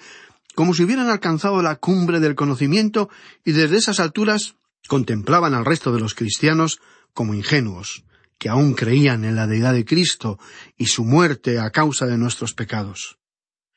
como 0.55 0.73
si 0.73 0.85
hubieran 0.85 1.09
alcanzado 1.09 1.61
la 1.61 1.75
cumbre 1.75 2.21
del 2.21 2.33
conocimiento 2.33 3.09
y 3.43 3.51
desde 3.51 3.75
esas 3.75 3.99
alturas 3.99 4.55
contemplaban 4.87 5.53
al 5.53 5.65
resto 5.65 5.91
de 5.91 5.99
los 5.99 6.15
cristianos 6.15 6.79
como 7.13 7.33
ingenuos, 7.33 8.05
que 8.37 8.47
aún 8.47 8.73
creían 8.73 9.25
en 9.25 9.35
la 9.35 9.47
deidad 9.47 9.73
de 9.73 9.83
Cristo 9.83 10.39
y 10.77 10.85
su 10.85 11.03
muerte 11.03 11.59
a 11.59 11.71
causa 11.71 12.05
de 12.05 12.17
nuestros 12.17 12.53
pecados. 12.53 13.17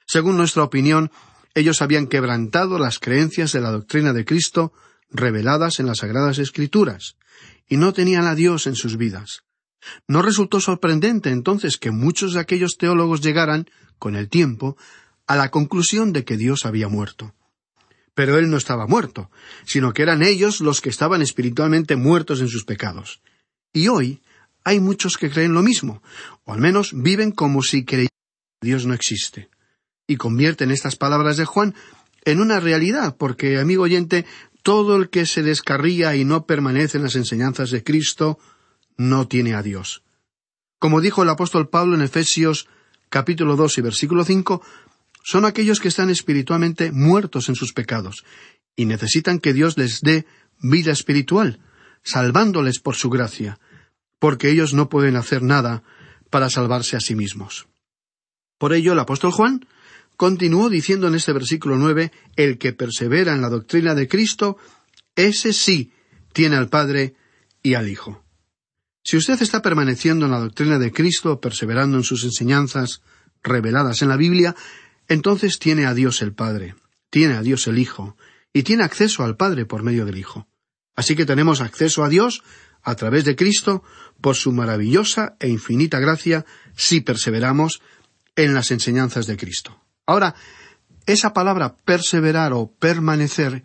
Según 0.06 0.36
nuestra 0.36 0.62
opinión, 0.62 1.10
ellos 1.56 1.82
habían 1.82 2.06
quebrantado 2.06 2.78
las 2.78 3.00
creencias 3.00 3.50
de 3.50 3.60
la 3.60 3.72
doctrina 3.72 4.12
de 4.12 4.24
Cristo 4.24 4.72
reveladas 5.10 5.80
en 5.80 5.86
las 5.86 5.98
Sagradas 5.98 6.38
Escrituras, 6.38 7.16
y 7.68 7.76
no 7.76 7.92
tenían 7.92 8.26
a 8.26 8.36
Dios 8.36 8.68
en 8.68 8.76
sus 8.76 8.96
vidas. 8.96 9.43
No 10.08 10.22
resultó 10.22 10.60
sorprendente 10.60 11.30
entonces 11.30 11.76
que 11.76 11.90
muchos 11.90 12.34
de 12.34 12.40
aquellos 12.40 12.76
teólogos 12.78 13.20
llegaran, 13.20 13.68
con 13.98 14.16
el 14.16 14.28
tiempo, 14.28 14.76
a 15.26 15.36
la 15.36 15.50
conclusión 15.50 16.12
de 16.12 16.24
que 16.24 16.36
Dios 16.36 16.66
había 16.66 16.88
muerto. 16.88 17.34
Pero 18.14 18.38
Él 18.38 18.50
no 18.50 18.56
estaba 18.56 18.86
muerto, 18.86 19.30
sino 19.64 19.92
que 19.92 20.02
eran 20.02 20.22
ellos 20.22 20.60
los 20.60 20.80
que 20.80 20.90
estaban 20.90 21.22
espiritualmente 21.22 21.96
muertos 21.96 22.40
en 22.40 22.48
sus 22.48 22.64
pecados. 22.64 23.22
Y 23.72 23.88
hoy 23.88 24.22
hay 24.62 24.80
muchos 24.80 25.16
que 25.16 25.30
creen 25.30 25.54
lo 25.54 25.62
mismo, 25.62 26.02
o 26.44 26.52
al 26.52 26.60
menos 26.60 26.92
viven 26.94 27.32
como 27.32 27.62
si 27.62 27.84
creyeran 27.84 28.08
que 28.60 28.68
Dios 28.68 28.86
no 28.86 28.94
existe. 28.94 29.48
Y 30.06 30.16
convierten 30.16 30.70
estas 30.70 30.96
palabras 30.96 31.36
de 31.36 31.44
Juan 31.44 31.74
en 32.24 32.40
una 32.40 32.60
realidad, 32.60 33.16
porque, 33.16 33.58
amigo 33.58 33.82
oyente, 33.82 34.26
todo 34.62 34.96
el 34.96 35.10
que 35.10 35.26
se 35.26 35.42
descarría 35.42 36.16
y 36.16 36.24
no 36.24 36.46
permanece 36.46 36.96
en 36.96 37.04
las 37.04 37.16
enseñanzas 37.16 37.70
de 37.70 37.82
Cristo 37.82 38.38
no 38.96 39.28
tiene 39.28 39.54
a 39.54 39.62
Dios. 39.62 40.02
Como 40.78 41.00
dijo 41.00 41.22
el 41.22 41.30
apóstol 41.30 41.68
Pablo 41.68 41.94
en 41.94 42.02
Efesios 42.02 42.68
capítulo 43.08 43.56
dos 43.56 43.78
y 43.78 43.80
versículo 43.80 44.24
cinco, 44.24 44.62
son 45.22 45.44
aquellos 45.44 45.80
que 45.80 45.88
están 45.88 46.10
espiritualmente 46.10 46.92
muertos 46.92 47.48
en 47.48 47.54
sus 47.54 47.72
pecados 47.72 48.24
y 48.76 48.84
necesitan 48.86 49.38
que 49.38 49.52
Dios 49.52 49.78
les 49.78 50.00
dé 50.00 50.26
vida 50.60 50.92
espiritual, 50.92 51.60
salvándoles 52.02 52.80
por 52.80 52.96
su 52.96 53.08
gracia, 53.08 53.58
porque 54.18 54.50
ellos 54.50 54.74
no 54.74 54.88
pueden 54.88 55.16
hacer 55.16 55.42
nada 55.42 55.82
para 56.30 56.50
salvarse 56.50 56.96
a 56.96 57.00
sí 57.00 57.14
mismos. 57.14 57.66
Por 58.58 58.72
ello, 58.72 58.92
el 58.92 58.98
apóstol 58.98 59.30
Juan 59.30 59.66
continuó 60.16 60.68
diciendo 60.68 61.08
en 61.08 61.14
este 61.14 61.32
versículo 61.32 61.76
nueve 61.76 62.12
el 62.36 62.58
que 62.58 62.72
persevera 62.72 63.32
en 63.32 63.40
la 63.40 63.48
doctrina 63.48 63.94
de 63.94 64.08
Cristo, 64.08 64.58
ese 65.14 65.52
sí 65.52 65.92
tiene 66.32 66.56
al 66.56 66.68
Padre 66.68 67.14
y 67.62 67.74
al 67.74 67.88
Hijo. 67.88 68.23
Si 69.04 69.18
usted 69.18 69.40
está 69.42 69.60
permaneciendo 69.60 70.24
en 70.24 70.32
la 70.32 70.40
doctrina 70.40 70.78
de 70.78 70.90
Cristo, 70.90 71.38
perseverando 71.38 71.98
en 71.98 72.04
sus 72.04 72.24
enseñanzas 72.24 73.02
reveladas 73.42 74.00
en 74.00 74.08
la 74.08 74.16
Biblia, 74.16 74.56
entonces 75.08 75.58
tiene 75.58 75.84
a 75.84 75.92
Dios 75.92 76.22
el 76.22 76.32
Padre, 76.32 76.74
tiene 77.10 77.34
a 77.34 77.42
Dios 77.42 77.66
el 77.66 77.78
Hijo, 77.78 78.16
y 78.54 78.62
tiene 78.62 78.82
acceso 78.82 79.22
al 79.22 79.36
Padre 79.36 79.66
por 79.66 79.82
medio 79.82 80.06
del 80.06 80.16
Hijo. 80.16 80.48
Así 80.96 81.16
que 81.16 81.26
tenemos 81.26 81.60
acceso 81.60 82.02
a 82.02 82.08
Dios 82.08 82.42
a 82.82 82.94
través 82.94 83.26
de 83.26 83.36
Cristo 83.36 83.82
por 84.22 84.36
su 84.36 84.52
maravillosa 84.52 85.36
e 85.38 85.48
infinita 85.48 85.98
gracia 85.98 86.46
si 86.74 87.02
perseveramos 87.02 87.82
en 88.36 88.54
las 88.54 88.70
enseñanzas 88.70 89.26
de 89.26 89.36
Cristo. 89.36 89.82
Ahora, 90.06 90.34
esa 91.04 91.34
palabra 91.34 91.76
perseverar 91.84 92.54
o 92.54 92.72
permanecer 92.72 93.64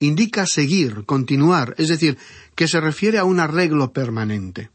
indica 0.00 0.46
seguir, 0.46 1.04
continuar, 1.04 1.74
es 1.78 1.88
decir, 1.88 2.18
que 2.54 2.68
se 2.68 2.80
refiere 2.80 3.18
a 3.18 3.24
un 3.24 3.40
arreglo 3.40 3.92
permanente. 3.92 4.70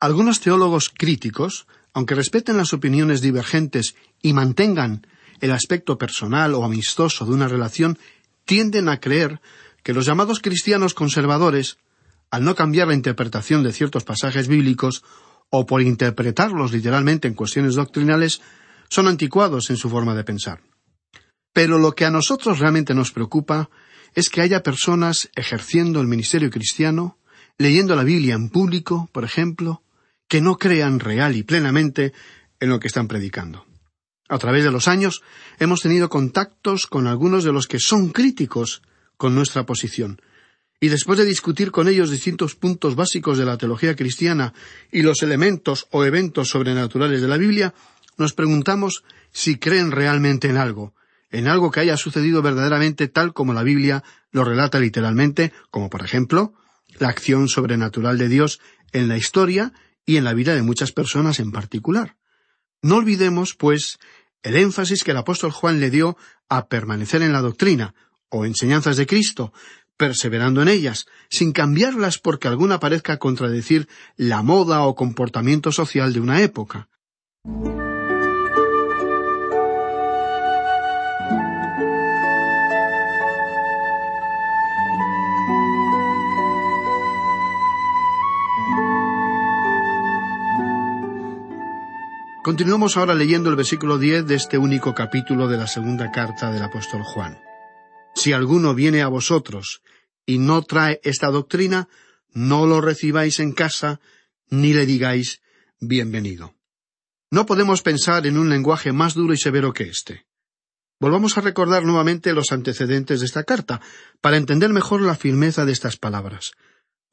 Algunos 0.00 0.40
teólogos 0.40 0.90
críticos, 0.90 1.66
aunque 1.92 2.14
respeten 2.14 2.56
las 2.56 2.72
opiniones 2.72 3.20
divergentes 3.20 3.94
y 4.22 4.32
mantengan 4.32 5.06
el 5.40 5.52
aspecto 5.52 5.98
personal 5.98 6.54
o 6.54 6.64
amistoso 6.64 7.24
de 7.24 7.32
una 7.32 7.48
relación, 7.48 7.98
tienden 8.44 8.88
a 8.88 9.00
creer 9.00 9.40
que 9.82 9.92
los 9.92 10.06
llamados 10.06 10.40
cristianos 10.40 10.94
conservadores, 10.94 11.78
al 12.30 12.44
no 12.44 12.54
cambiar 12.54 12.88
la 12.88 12.94
interpretación 12.94 13.62
de 13.62 13.72
ciertos 13.72 14.04
pasajes 14.04 14.48
bíblicos 14.48 15.04
o 15.50 15.66
por 15.66 15.82
interpretarlos 15.82 16.72
literalmente 16.72 17.28
en 17.28 17.34
cuestiones 17.34 17.74
doctrinales, 17.74 18.40
son 18.88 19.08
anticuados 19.08 19.70
en 19.70 19.76
su 19.76 19.88
forma 19.88 20.14
de 20.14 20.24
pensar. 20.24 20.60
Pero 21.52 21.78
lo 21.78 21.94
que 21.94 22.04
a 22.04 22.10
nosotros 22.10 22.58
realmente 22.58 22.94
nos 22.94 23.12
preocupa 23.12 23.70
es 24.16 24.30
que 24.30 24.40
haya 24.40 24.62
personas 24.62 25.30
ejerciendo 25.36 26.00
el 26.00 26.08
ministerio 26.08 26.50
cristiano, 26.50 27.18
leyendo 27.58 27.94
la 27.94 28.02
Biblia 28.02 28.34
en 28.34 28.48
público, 28.48 29.08
por 29.12 29.24
ejemplo, 29.24 29.82
que 30.26 30.40
no 30.40 30.56
crean 30.56 30.98
real 30.98 31.36
y 31.36 31.42
plenamente 31.42 32.14
en 32.58 32.70
lo 32.70 32.80
que 32.80 32.88
están 32.88 33.08
predicando. 33.08 33.66
A 34.28 34.38
través 34.38 34.64
de 34.64 34.72
los 34.72 34.88
años 34.88 35.22
hemos 35.58 35.82
tenido 35.82 36.08
contactos 36.08 36.86
con 36.86 37.06
algunos 37.06 37.44
de 37.44 37.52
los 37.52 37.68
que 37.68 37.78
son 37.78 38.08
críticos 38.08 38.82
con 39.18 39.34
nuestra 39.34 39.66
posición, 39.66 40.20
y 40.80 40.88
después 40.88 41.18
de 41.18 41.24
discutir 41.24 41.70
con 41.70 41.86
ellos 41.86 42.10
distintos 42.10 42.54
puntos 42.54 42.96
básicos 42.96 43.38
de 43.38 43.44
la 43.44 43.56
teología 43.56 43.96
cristiana 43.96 44.52
y 44.90 45.02
los 45.02 45.22
elementos 45.22 45.88
o 45.90 46.04
eventos 46.04 46.48
sobrenaturales 46.48 47.20
de 47.20 47.28
la 47.28 47.36
Biblia, 47.36 47.74
nos 48.16 48.32
preguntamos 48.32 49.04
si 49.30 49.58
creen 49.58 49.90
realmente 49.90 50.48
en 50.48 50.56
algo, 50.56 50.94
en 51.36 51.48
algo 51.48 51.70
que 51.70 51.80
haya 51.80 51.98
sucedido 51.98 52.40
verdaderamente 52.40 53.08
tal 53.08 53.34
como 53.34 53.52
la 53.52 53.62
Biblia 53.62 54.02
lo 54.30 54.42
relata 54.42 54.80
literalmente, 54.80 55.52
como 55.70 55.90
por 55.90 56.02
ejemplo 56.02 56.54
la 56.98 57.08
acción 57.08 57.48
sobrenatural 57.48 58.16
de 58.16 58.28
Dios 58.28 58.58
en 58.92 59.08
la 59.08 59.18
historia 59.18 59.74
y 60.06 60.16
en 60.16 60.24
la 60.24 60.32
vida 60.32 60.54
de 60.54 60.62
muchas 60.62 60.92
personas 60.92 61.38
en 61.38 61.52
particular. 61.52 62.16
No 62.80 62.96
olvidemos, 62.96 63.54
pues, 63.54 63.98
el 64.42 64.56
énfasis 64.56 65.04
que 65.04 65.10
el 65.10 65.18
apóstol 65.18 65.50
Juan 65.50 65.78
le 65.78 65.90
dio 65.90 66.16
a 66.48 66.68
permanecer 66.68 67.20
en 67.20 67.32
la 67.32 67.42
doctrina 67.42 67.94
o 68.30 68.46
enseñanzas 68.46 68.96
de 68.96 69.06
Cristo, 69.06 69.52
perseverando 69.98 70.62
en 70.62 70.68
ellas, 70.68 71.04
sin 71.28 71.52
cambiarlas 71.52 72.18
porque 72.18 72.48
alguna 72.48 72.80
parezca 72.80 73.18
contradecir 73.18 73.88
la 74.16 74.42
moda 74.42 74.82
o 74.82 74.94
comportamiento 74.94 75.70
social 75.70 76.14
de 76.14 76.20
una 76.20 76.40
época. 76.40 76.88
Continuamos 92.46 92.96
ahora 92.96 93.16
leyendo 93.16 93.50
el 93.50 93.56
versículo 93.56 93.98
diez 93.98 94.24
de 94.24 94.36
este 94.36 94.56
único 94.56 94.94
capítulo 94.94 95.48
de 95.48 95.56
la 95.56 95.66
segunda 95.66 96.12
carta 96.12 96.52
del 96.52 96.62
apóstol 96.62 97.02
Juan. 97.02 97.40
Si 98.14 98.32
alguno 98.32 98.72
viene 98.72 99.02
a 99.02 99.08
vosotros 99.08 99.82
y 100.24 100.38
no 100.38 100.62
trae 100.62 101.00
esta 101.02 101.26
doctrina, 101.32 101.88
no 102.30 102.64
lo 102.64 102.80
recibáis 102.80 103.40
en 103.40 103.50
casa, 103.50 103.98
ni 104.48 104.72
le 104.72 104.86
digáis 104.86 105.42
bienvenido. 105.80 106.54
No 107.32 107.46
podemos 107.46 107.82
pensar 107.82 108.28
en 108.28 108.38
un 108.38 108.48
lenguaje 108.48 108.92
más 108.92 109.14
duro 109.14 109.34
y 109.34 109.38
severo 109.38 109.72
que 109.72 109.88
este. 109.88 110.24
Volvamos 111.00 111.36
a 111.36 111.40
recordar 111.40 111.82
nuevamente 111.82 112.32
los 112.32 112.52
antecedentes 112.52 113.18
de 113.18 113.26
esta 113.26 113.42
carta, 113.42 113.80
para 114.20 114.36
entender 114.36 114.70
mejor 114.70 115.02
la 115.02 115.16
firmeza 115.16 115.64
de 115.64 115.72
estas 115.72 115.96
palabras. 115.96 116.52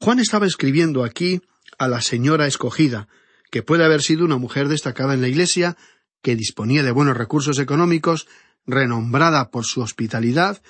Juan 0.00 0.20
estaba 0.20 0.46
escribiendo 0.46 1.02
aquí 1.02 1.42
a 1.76 1.88
la 1.88 2.02
señora 2.02 2.46
escogida, 2.46 3.08
que 3.54 3.62
puede 3.62 3.84
haber 3.84 4.02
sido 4.02 4.24
una 4.24 4.36
mujer 4.36 4.66
destacada 4.66 5.14
en 5.14 5.20
la 5.20 5.28
Iglesia, 5.28 5.76
que 6.22 6.34
disponía 6.34 6.82
de 6.82 6.90
buenos 6.90 7.16
recursos 7.16 7.60
económicos, 7.60 8.26
renombrada 8.66 9.52
por 9.52 9.64
su 9.64 9.80
hospitalidad, 9.80 10.60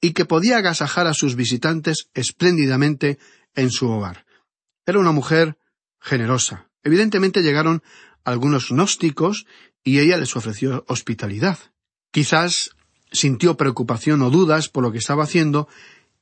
y 0.00 0.12
que 0.12 0.24
podía 0.24 0.58
agasajar 0.58 1.08
a 1.08 1.14
sus 1.14 1.34
visitantes 1.34 2.10
espléndidamente 2.14 3.18
en 3.56 3.72
su 3.72 3.90
hogar. 3.90 4.24
Era 4.86 5.00
una 5.00 5.10
mujer 5.10 5.58
generosa. 6.00 6.70
Evidentemente 6.84 7.42
llegaron 7.42 7.82
algunos 8.22 8.68
gnósticos 8.70 9.44
y 9.82 9.98
ella 9.98 10.16
les 10.16 10.36
ofreció 10.36 10.84
hospitalidad. 10.86 11.58
Quizás 12.12 12.70
sintió 13.10 13.56
preocupación 13.56 14.22
o 14.22 14.30
dudas 14.30 14.68
por 14.68 14.84
lo 14.84 14.92
que 14.92 14.98
estaba 14.98 15.24
haciendo 15.24 15.66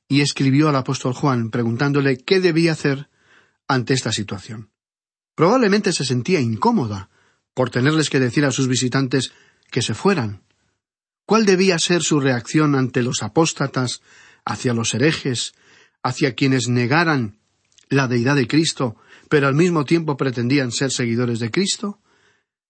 y 0.08 0.22
escribió 0.22 0.70
al 0.70 0.76
apóstol 0.76 1.12
Juan 1.12 1.50
preguntándole 1.50 2.16
qué 2.16 2.40
debía 2.40 2.72
hacer 2.72 3.10
ante 3.68 3.92
esta 3.92 4.12
situación. 4.12 4.70
Probablemente 5.34 5.92
se 5.92 6.04
sentía 6.04 6.40
incómoda 6.40 7.10
por 7.54 7.70
tenerles 7.70 8.10
que 8.10 8.20
decir 8.20 8.44
a 8.44 8.52
sus 8.52 8.68
visitantes 8.68 9.32
que 9.70 9.82
se 9.82 9.94
fueran. 9.94 10.42
¿Cuál 11.26 11.46
debía 11.46 11.78
ser 11.78 12.02
su 12.02 12.20
reacción 12.20 12.74
ante 12.74 13.02
los 13.02 13.22
apóstatas, 13.22 14.02
hacia 14.44 14.74
los 14.74 14.94
herejes, 14.94 15.52
hacia 16.02 16.34
quienes 16.34 16.68
negaran 16.68 17.38
la 17.88 18.08
deidad 18.08 18.36
de 18.36 18.48
Cristo, 18.48 18.96
pero 19.28 19.46
al 19.46 19.54
mismo 19.54 19.84
tiempo 19.84 20.16
pretendían 20.16 20.72
ser 20.72 20.90
seguidores 20.90 21.38
de 21.38 21.50
Cristo? 21.50 22.00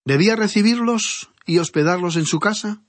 ¿Debía 0.05 0.37
recibirlos 0.37 1.31
y 1.47 1.59
hospedarlos 1.59 2.17
en 2.17 2.27
su 2.27 2.39
casa? 2.39 2.83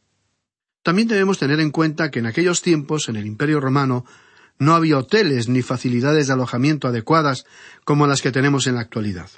También 0.84 1.08
debemos 1.08 1.38
tener 1.38 1.60
en 1.60 1.72
cuenta 1.72 2.10
que 2.10 2.20
en 2.20 2.26
aquellos 2.26 2.62
tiempos, 2.62 3.08
en 3.10 3.16
el 3.16 3.26
Imperio 3.26 3.60
romano, 3.60 4.06
no 4.58 4.74
había 4.74 4.98
hoteles 4.98 5.48
ni 5.48 5.62
facilidades 5.62 6.28
de 6.28 6.34
alojamiento 6.34 6.88
adecuadas 6.88 7.46
como 7.86 8.08
las 8.08 8.22
que 8.22 8.32
tenemos 8.32 8.68
en 8.68 8.76
la 8.76 8.82
actualidad. 8.82 9.30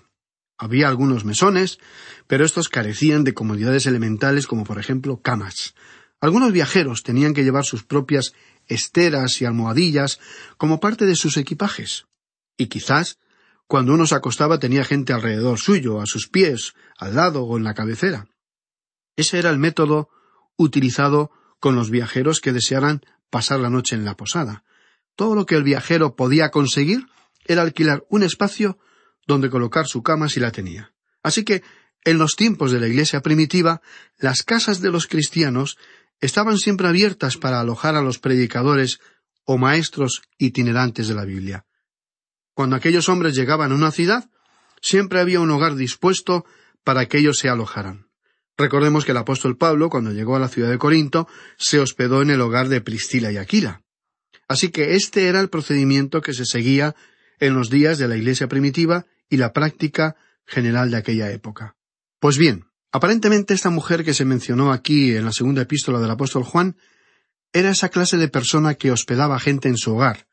Había 0.57 0.87
algunos 0.87 1.25
mesones, 1.25 1.79
pero 2.27 2.45
estos 2.45 2.69
carecían 2.69 3.23
de 3.23 3.33
comodidades 3.33 3.85
elementales 3.85 4.47
como 4.47 4.63
por 4.63 4.79
ejemplo 4.79 5.21
camas. 5.21 5.73
Algunos 6.21 6.51
viajeros 6.51 7.03
tenían 7.03 7.33
que 7.33 7.43
llevar 7.43 7.65
sus 7.65 7.83
propias 7.83 8.33
esteras 8.67 9.41
y 9.41 9.45
almohadillas 9.45 10.19
como 10.57 10.79
parte 10.79 11.05
de 11.05 11.15
sus 11.15 11.37
equipajes. 11.37 12.05
Y 12.57 12.67
quizás, 12.67 13.19
cuando 13.67 13.93
uno 13.93 14.05
se 14.05 14.15
acostaba 14.15 14.59
tenía 14.59 14.85
gente 14.85 15.11
alrededor 15.11 15.59
suyo, 15.59 15.99
a 15.99 16.05
sus 16.05 16.29
pies, 16.29 16.75
al 16.97 17.15
lado 17.15 17.43
o 17.43 17.57
en 17.57 17.63
la 17.63 17.73
cabecera. 17.73 18.27
Ese 19.15 19.39
era 19.39 19.49
el 19.49 19.57
método 19.57 20.09
utilizado 20.55 21.31
con 21.59 21.75
los 21.75 21.89
viajeros 21.89 22.39
que 22.39 22.53
desearan 22.53 23.01
pasar 23.29 23.59
la 23.59 23.69
noche 23.69 23.95
en 23.95 24.05
la 24.05 24.15
posada. 24.15 24.63
Todo 25.15 25.35
lo 25.35 25.45
que 25.45 25.55
el 25.55 25.63
viajero 25.63 26.15
podía 26.15 26.51
conseguir 26.51 27.07
era 27.45 27.61
alquilar 27.61 28.05
un 28.09 28.23
espacio 28.23 28.77
donde 29.27 29.49
colocar 29.49 29.88
su 29.88 30.03
cama 30.03 30.29
si 30.29 30.39
la 30.39 30.51
tenía. 30.51 30.93
Así 31.21 31.43
que, 31.43 31.63
en 32.03 32.17
los 32.17 32.36
tiempos 32.36 32.71
de 32.71 32.79
la 32.79 32.88
Iglesia 32.88 33.21
primitiva, 33.21 33.81
las 34.17 34.43
casas 34.43 34.81
de 34.81 34.91
los 34.91 35.07
cristianos 35.07 35.77
estaban 36.19 36.57
siempre 36.57 36.88
abiertas 36.88 37.38
para 37.38 37.59
alojar 37.59 37.95
a 37.95 38.01
los 38.01 38.19
predicadores 38.19 38.99
o 39.45 39.57
maestros 39.57 40.21
itinerantes 40.38 41.07
de 41.07 41.15
la 41.15 41.25
Biblia. 41.25 41.65
Cuando 42.53 42.75
aquellos 42.75 43.09
hombres 43.09 43.36
llegaban 43.36 43.71
a 43.71 43.75
una 43.75 43.91
ciudad, 43.91 44.29
siempre 44.81 45.19
había 45.19 45.39
un 45.39 45.51
hogar 45.51 45.75
dispuesto 45.75 46.45
para 46.83 47.07
que 47.07 47.17
ellos 47.17 47.39
se 47.39 47.49
alojaran. 47.49 48.07
Recordemos 48.57 49.05
que 49.05 49.12
el 49.12 49.17
apóstol 49.17 49.57
Pablo, 49.57 49.89
cuando 49.89 50.12
llegó 50.12 50.36
a 50.36 50.39
la 50.39 50.47
ciudad 50.47 50.69
de 50.69 50.77
Corinto, 50.77 51.27
se 51.57 51.79
hospedó 51.79 52.21
en 52.21 52.29
el 52.29 52.41
hogar 52.41 52.69
de 52.69 52.81
Priscila 52.81 53.31
y 53.31 53.38
Aquila. 53.38 53.81
Así 54.47 54.69
que 54.69 54.95
este 54.95 55.27
era 55.27 55.39
el 55.39 55.49
procedimiento 55.49 56.21
que 56.21 56.33
se 56.33 56.45
seguía 56.45 56.95
en 57.39 57.55
los 57.55 57.69
días 57.69 57.97
de 57.97 58.07
la 58.07 58.15
Iglesia 58.15 58.47
primitiva 58.47 59.05
y 59.33 59.37
la 59.37 59.51
práctica 59.51 60.15
general 60.45 60.91
de 60.91 60.97
aquella 60.97 61.31
época. 61.31 61.75
Pues 62.19 62.37
bien, 62.37 62.65
aparentemente 62.91 63.55
esta 63.55 63.71
mujer 63.71 64.05
que 64.05 64.13
se 64.13 64.25
mencionó 64.25 64.71
aquí 64.71 65.15
en 65.15 65.25
la 65.25 65.31
segunda 65.31 65.63
epístola 65.63 65.99
del 65.99 66.11
apóstol 66.11 66.43
Juan 66.43 66.77
era 67.51 67.71
esa 67.71 67.89
clase 67.89 68.17
de 68.17 68.27
persona 68.27 68.75
que 68.75 68.91
hospedaba 68.91 69.39
gente 69.39 69.69
en 69.69 69.77
su 69.77 69.95
hogar, 69.95 70.27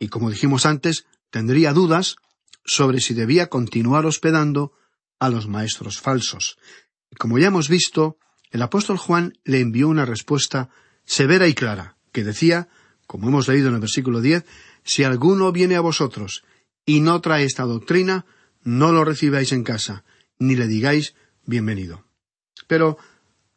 y 0.00 0.08
como 0.08 0.30
dijimos 0.30 0.66
antes, 0.66 1.06
tendría 1.30 1.72
dudas 1.72 2.16
sobre 2.64 3.00
si 3.00 3.14
debía 3.14 3.46
continuar 3.46 4.04
hospedando 4.04 4.72
a 5.20 5.28
los 5.28 5.46
maestros 5.46 6.00
falsos. 6.00 6.58
Y 7.12 7.14
como 7.14 7.38
ya 7.38 7.46
hemos 7.46 7.68
visto, 7.68 8.18
el 8.50 8.62
apóstol 8.62 8.98
Juan 8.98 9.34
le 9.44 9.60
envió 9.60 9.88
una 9.88 10.06
respuesta 10.06 10.70
severa 11.04 11.46
y 11.46 11.54
clara, 11.54 11.98
que 12.10 12.24
decía, 12.24 12.68
como 13.06 13.28
hemos 13.28 13.46
leído 13.46 13.68
en 13.68 13.74
el 13.74 13.80
versículo 13.80 14.20
diez, 14.20 14.44
si 14.82 15.04
alguno 15.04 15.52
viene 15.52 15.76
a 15.76 15.80
vosotros 15.80 16.42
y 16.86 17.00
no 17.00 17.20
trae 17.20 17.44
esta 17.44 17.64
doctrina, 17.64 18.26
no 18.62 18.92
lo 18.92 19.04
recibáis 19.04 19.52
en 19.52 19.64
casa, 19.64 20.04
ni 20.38 20.56
le 20.56 20.66
digáis 20.66 21.14
bienvenido. 21.44 22.04
Pero, 22.66 22.98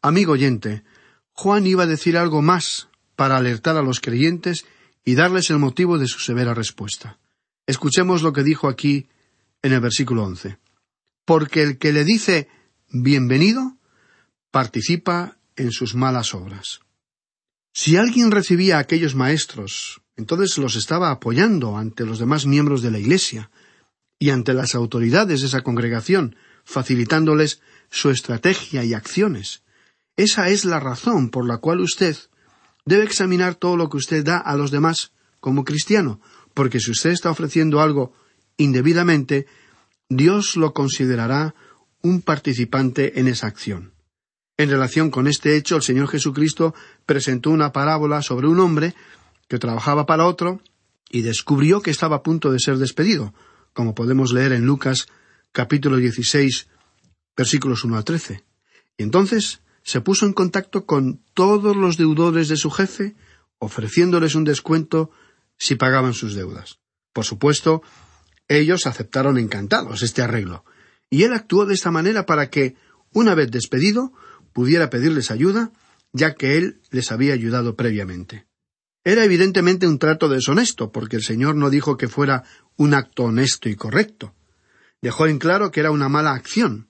amigo 0.02 0.32
oyente, 0.32 0.84
Juan 1.32 1.66
iba 1.66 1.84
a 1.84 1.86
decir 1.86 2.16
algo 2.16 2.42
más 2.42 2.88
para 3.16 3.36
alertar 3.36 3.76
a 3.76 3.82
los 3.82 4.00
creyentes 4.00 4.66
y 5.04 5.14
darles 5.14 5.50
el 5.50 5.58
motivo 5.58 5.98
de 5.98 6.06
su 6.06 6.20
severa 6.20 6.54
respuesta. 6.54 7.18
Escuchemos 7.66 8.22
lo 8.22 8.32
que 8.32 8.42
dijo 8.42 8.68
aquí 8.68 9.08
en 9.62 9.72
el 9.72 9.80
versículo 9.80 10.24
once. 10.24 10.58
Porque 11.24 11.62
el 11.62 11.78
que 11.78 11.92
le 11.92 12.04
dice 12.04 12.48
bienvenido 12.90 13.76
participa 14.50 15.38
en 15.56 15.72
sus 15.72 15.94
malas 15.94 16.34
obras. 16.34 16.80
Si 17.72 17.96
alguien 17.96 18.30
recibía 18.30 18.76
a 18.76 18.80
aquellos 18.80 19.14
maestros, 19.14 20.00
entonces 20.18 20.58
los 20.58 20.74
estaba 20.74 21.12
apoyando 21.12 21.78
ante 21.78 22.04
los 22.04 22.18
demás 22.18 22.44
miembros 22.44 22.82
de 22.82 22.90
la 22.90 22.98
Iglesia 22.98 23.50
y 24.18 24.30
ante 24.30 24.52
las 24.52 24.74
autoridades 24.74 25.40
de 25.40 25.46
esa 25.46 25.62
congregación, 25.62 26.34
facilitándoles 26.64 27.62
su 27.88 28.10
estrategia 28.10 28.82
y 28.84 28.94
acciones. 28.94 29.62
Esa 30.16 30.48
es 30.48 30.64
la 30.64 30.80
razón 30.80 31.30
por 31.30 31.46
la 31.46 31.58
cual 31.58 31.80
usted 31.80 32.16
debe 32.84 33.04
examinar 33.04 33.54
todo 33.54 33.76
lo 33.76 33.88
que 33.88 33.96
usted 33.96 34.24
da 34.24 34.38
a 34.38 34.56
los 34.56 34.72
demás 34.72 35.12
como 35.38 35.64
cristiano, 35.64 36.20
porque 36.52 36.80
si 36.80 36.90
usted 36.90 37.10
está 37.10 37.30
ofreciendo 37.30 37.80
algo 37.80 38.12
indebidamente, 38.56 39.46
Dios 40.08 40.56
lo 40.56 40.74
considerará 40.74 41.54
un 42.02 42.22
participante 42.22 43.20
en 43.20 43.28
esa 43.28 43.46
acción. 43.46 43.92
En 44.56 44.68
relación 44.68 45.12
con 45.12 45.28
este 45.28 45.54
hecho, 45.54 45.76
el 45.76 45.82
Señor 45.82 46.08
Jesucristo 46.08 46.74
presentó 47.06 47.50
una 47.50 47.70
parábola 47.70 48.20
sobre 48.22 48.48
un 48.48 48.58
hombre 48.58 48.96
que 49.48 49.58
trabajaba 49.58 50.06
para 50.06 50.26
otro 50.26 50.60
y 51.10 51.22
descubrió 51.22 51.80
que 51.80 51.90
estaba 51.90 52.16
a 52.16 52.22
punto 52.22 52.52
de 52.52 52.60
ser 52.60 52.76
despedido, 52.76 53.34
como 53.72 53.94
podemos 53.94 54.32
leer 54.32 54.52
en 54.52 54.66
Lucas 54.66 55.08
capítulo 55.52 55.96
16 55.96 56.68
versículos 57.36 57.84
1 57.84 57.96
al 57.96 58.04
13. 58.04 58.44
Y 58.98 59.02
entonces 59.02 59.62
se 59.82 60.00
puso 60.00 60.26
en 60.26 60.32
contacto 60.32 60.84
con 60.84 61.22
todos 61.34 61.76
los 61.76 61.96
deudores 61.96 62.48
de 62.48 62.56
su 62.56 62.70
jefe, 62.70 63.16
ofreciéndoles 63.58 64.34
un 64.34 64.44
descuento 64.44 65.10
si 65.56 65.76
pagaban 65.76 66.14
sus 66.14 66.34
deudas. 66.34 66.80
Por 67.12 67.24
supuesto, 67.24 67.82
ellos 68.48 68.86
aceptaron 68.86 69.38
encantados 69.38 70.02
este 70.02 70.20
arreglo, 70.20 70.64
y 71.10 71.22
él 71.22 71.32
actuó 71.32 71.64
de 71.64 71.74
esta 71.74 71.90
manera 71.90 72.26
para 72.26 72.50
que, 72.50 72.76
una 73.12 73.34
vez 73.34 73.50
despedido, 73.50 74.12
pudiera 74.52 74.90
pedirles 74.90 75.30
ayuda, 75.30 75.72
ya 76.12 76.34
que 76.34 76.58
él 76.58 76.80
les 76.90 77.12
había 77.12 77.32
ayudado 77.32 77.76
previamente. 77.76 78.47
Era 79.04 79.24
evidentemente 79.24 79.86
un 79.86 79.98
trato 79.98 80.28
deshonesto, 80.28 80.92
porque 80.92 81.16
el 81.16 81.22
Señor 81.22 81.54
no 81.56 81.70
dijo 81.70 81.96
que 81.96 82.08
fuera 82.08 82.44
un 82.76 82.94
acto 82.94 83.24
honesto 83.24 83.68
y 83.68 83.76
correcto. 83.76 84.34
Dejó 85.00 85.26
en 85.26 85.38
claro 85.38 85.70
que 85.70 85.80
era 85.80 85.90
una 85.90 86.08
mala 86.08 86.32
acción. 86.32 86.88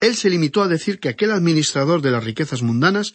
Él 0.00 0.14
se 0.16 0.30
limitó 0.30 0.62
a 0.62 0.68
decir 0.68 1.00
que 1.00 1.08
aquel 1.08 1.32
administrador 1.32 2.02
de 2.02 2.10
las 2.10 2.24
riquezas 2.24 2.62
mundanas 2.62 3.14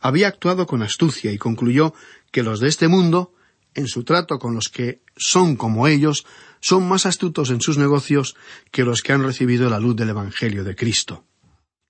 había 0.00 0.28
actuado 0.28 0.66
con 0.66 0.82
astucia 0.82 1.32
y 1.32 1.38
concluyó 1.38 1.94
que 2.32 2.42
los 2.42 2.60
de 2.60 2.68
este 2.68 2.88
mundo, 2.88 3.34
en 3.74 3.86
su 3.86 4.04
trato 4.04 4.38
con 4.38 4.54
los 4.54 4.68
que 4.68 5.02
son 5.16 5.56
como 5.56 5.86
ellos, 5.86 6.24
son 6.60 6.88
más 6.88 7.06
astutos 7.06 7.50
en 7.50 7.60
sus 7.60 7.76
negocios 7.76 8.36
que 8.70 8.84
los 8.84 9.02
que 9.02 9.12
han 9.12 9.22
recibido 9.22 9.68
la 9.68 9.78
luz 9.78 9.96
del 9.96 10.10
Evangelio 10.10 10.64
de 10.64 10.74
Cristo. 10.74 11.24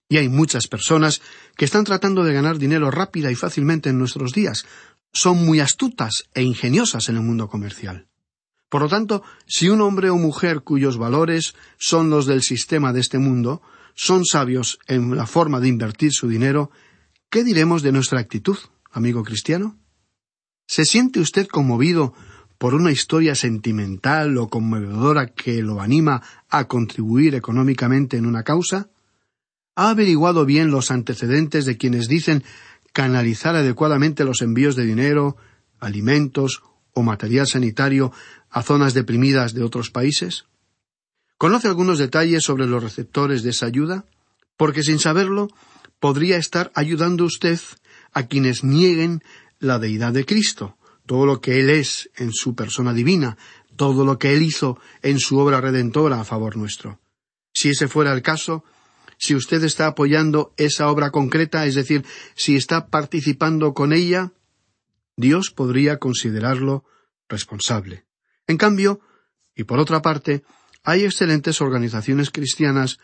Y 0.09 0.16
hay 0.16 0.28
muchas 0.28 0.66
personas 0.66 1.22
que 1.56 1.64
están 1.64 1.85
tratando 1.85 2.24
de 2.24 2.33
ganar 2.33 2.59
dinero 2.59 2.90
rápida 2.90 3.30
y 3.30 3.37
fácilmente 3.37 3.90
en 3.90 3.98
nuestros 3.98 4.33
días. 4.33 4.66
Son 5.12 5.44
muy 5.44 5.61
astutas 5.61 6.25
e 6.35 6.42
ingeniosas 6.42 7.09
en 7.09 7.16
el 7.16 7.23
mundo 7.23 7.49
comercial. 7.49 8.07
Por 8.68 8.83
lo 8.83 8.88
tanto, 8.88 9.23
si 9.46 9.68
un 9.68 9.81
hombre 9.81 10.11
o 10.11 10.16
mujer 10.16 10.61
cuyos 10.61 10.96
valores 10.96 11.55
son 11.79 12.11
los 12.11 12.27
del 12.27 12.42
sistema 12.42 12.92
de 12.92 13.01
este 13.01 13.18
mundo, 13.18 13.62
son 13.94 14.25
sabios 14.25 14.79
en 14.87 15.16
la 15.16 15.27
forma 15.27 15.59
de 15.59 15.68
invertir 15.68 16.12
su 16.12 16.29
dinero, 16.29 16.70
¿qué 17.29 17.42
diremos 17.42 17.83
de 17.83 17.92
nuestra 17.92 18.20
actitud, 18.20 18.57
amigo 18.92 19.25
cristiano? 19.25 19.79
¿Se 20.68 20.85
siente 20.85 21.18
usted 21.18 21.49
conmovido 21.49 22.14
por 22.59 22.75
una 22.75 22.92
historia 22.92 23.35
sentimental 23.35 24.38
o 24.38 24.49
conmovedora 24.49 25.27
que 25.35 25.62
lo 25.62 25.81
anima 25.81 26.23
a 26.49 26.68
contribuir 26.68 27.35
económicamente 27.35 28.16
en 28.16 28.27
una 28.27 28.44
causa? 28.44 28.90
ha 29.81 29.88
averiguado 29.88 30.44
bien 30.44 30.70
los 30.70 30.90
antecedentes 30.90 31.64
de 31.64 31.79
quienes 31.79 32.07
dicen 32.07 32.44
canalizar 32.92 33.57
adecuadamente 33.57 34.24
los 34.24 34.42
envíos 34.42 34.76
de 34.76 34.85
dinero, 34.85 35.37
alimentos 35.79 36.62
o 36.92 37.03
material 37.03 37.46
sanitario 37.46 38.12
a 38.50 38.62
zonas 38.62 38.94
deprimidas 38.94 39.55
de 39.55 39.62
otros 39.62 39.90
países? 39.90 40.44
¿Conoce 41.38 41.68
algunos 41.68 41.98
detalles 41.98 42.44
sobre 42.44 42.66
los 42.66 42.83
receptores 42.83 43.42
de 43.42 43.50
esa 43.50 43.66
ayuda? 43.66 44.05
Porque 44.57 44.83
sin 44.83 44.98
saberlo, 44.98 45.48
podría 45.98 46.37
estar 46.37 46.70
ayudando 46.74 47.24
usted 47.24 47.59
a 48.12 48.26
quienes 48.26 48.64
nieguen 48.64 49.22
la 49.59 49.79
deidad 49.79 50.12
de 50.12 50.26
Cristo, 50.26 50.76
todo 51.07 51.26
lo 51.26 51.40
que 51.40 51.61
Él 51.61 51.70
es 51.70 52.11
en 52.16 52.33
su 52.33 52.55
persona 52.55 52.92
divina, 52.92 53.38
todo 53.76 54.05
lo 54.05 54.18
que 54.18 54.35
Él 54.35 54.42
hizo 54.42 54.79
en 55.03 55.18
su 55.18 55.38
obra 55.38 55.61
redentora 55.61 56.20
a 56.20 56.24
favor 56.24 56.57
nuestro. 56.57 57.00
Si 57.53 57.70
ese 57.70 57.88
fuera 57.88 58.12
el 58.12 58.22
caso, 58.22 58.64
si 59.20 59.35
usted 59.35 59.62
está 59.64 59.87
apoyando 59.87 60.54
esa 60.56 60.88
obra 60.88 61.11
concreta, 61.11 61.66
es 61.66 61.74
decir, 61.74 62.06
si 62.35 62.56
está 62.56 62.88
participando 62.88 63.74
con 63.74 63.92
ella, 63.92 64.33
Dios 65.14 65.50
podría 65.50 65.98
considerarlo 65.98 66.85
responsable. 67.28 68.06
En 68.46 68.56
cambio, 68.56 69.00
y 69.54 69.64
por 69.64 69.78
otra 69.78 70.00
parte, 70.00 70.42
hay 70.83 71.04
excelentes 71.04 71.61
organizaciones 71.61 72.30
cristianas 72.30 72.98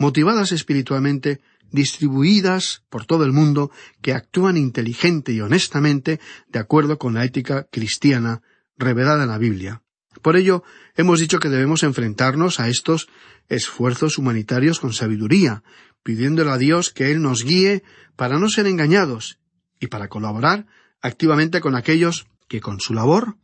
motivadas 0.00 0.50
espiritualmente, 0.50 1.40
distribuidas 1.70 2.82
por 2.90 3.06
todo 3.06 3.24
el 3.24 3.32
mundo, 3.32 3.70
que 4.02 4.14
actúan 4.14 4.56
inteligente 4.56 5.30
y 5.32 5.40
honestamente 5.40 6.18
de 6.48 6.58
acuerdo 6.58 6.98
con 6.98 7.14
la 7.14 7.24
ética 7.24 7.68
cristiana 7.70 8.42
revelada 8.76 9.22
en 9.22 9.28
la 9.28 9.38
Biblia. 9.38 9.81
Por 10.22 10.36
ello, 10.36 10.62
hemos 10.96 11.20
dicho 11.20 11.40
que 11.40 11.48
debemos 11.48 11.82
enfrentarnos 11.82 12.60
a 12.60 12.68
estos 12.68 13.08
esfuerzos 13.48 14.18
humanitarios 14.18 14.80
con 14.80 14.92
sabiduría, 14.92 15.62
pidiéndole 16.02 16.50
a 16.50 16.58
Dios 16.58 16.90
que 16.90 17.10
Él 17.10 17.20
nos 17.20 17.44
guíe 17.44 17.82
para 18.16 18.38
no 18.38 18.48
ser 18.48 18.66
engañados 18.66 19.38
y 19.80 19.88
para 19.88 20.08
colaborar 20.08 20.66
activamente 21.00 21.60
con 21.60 21.74
aquellos 21.74 22.26
que 22.48 22.60
con 22.60 22.80
su 22.80 22.94
labor 22.94 23.36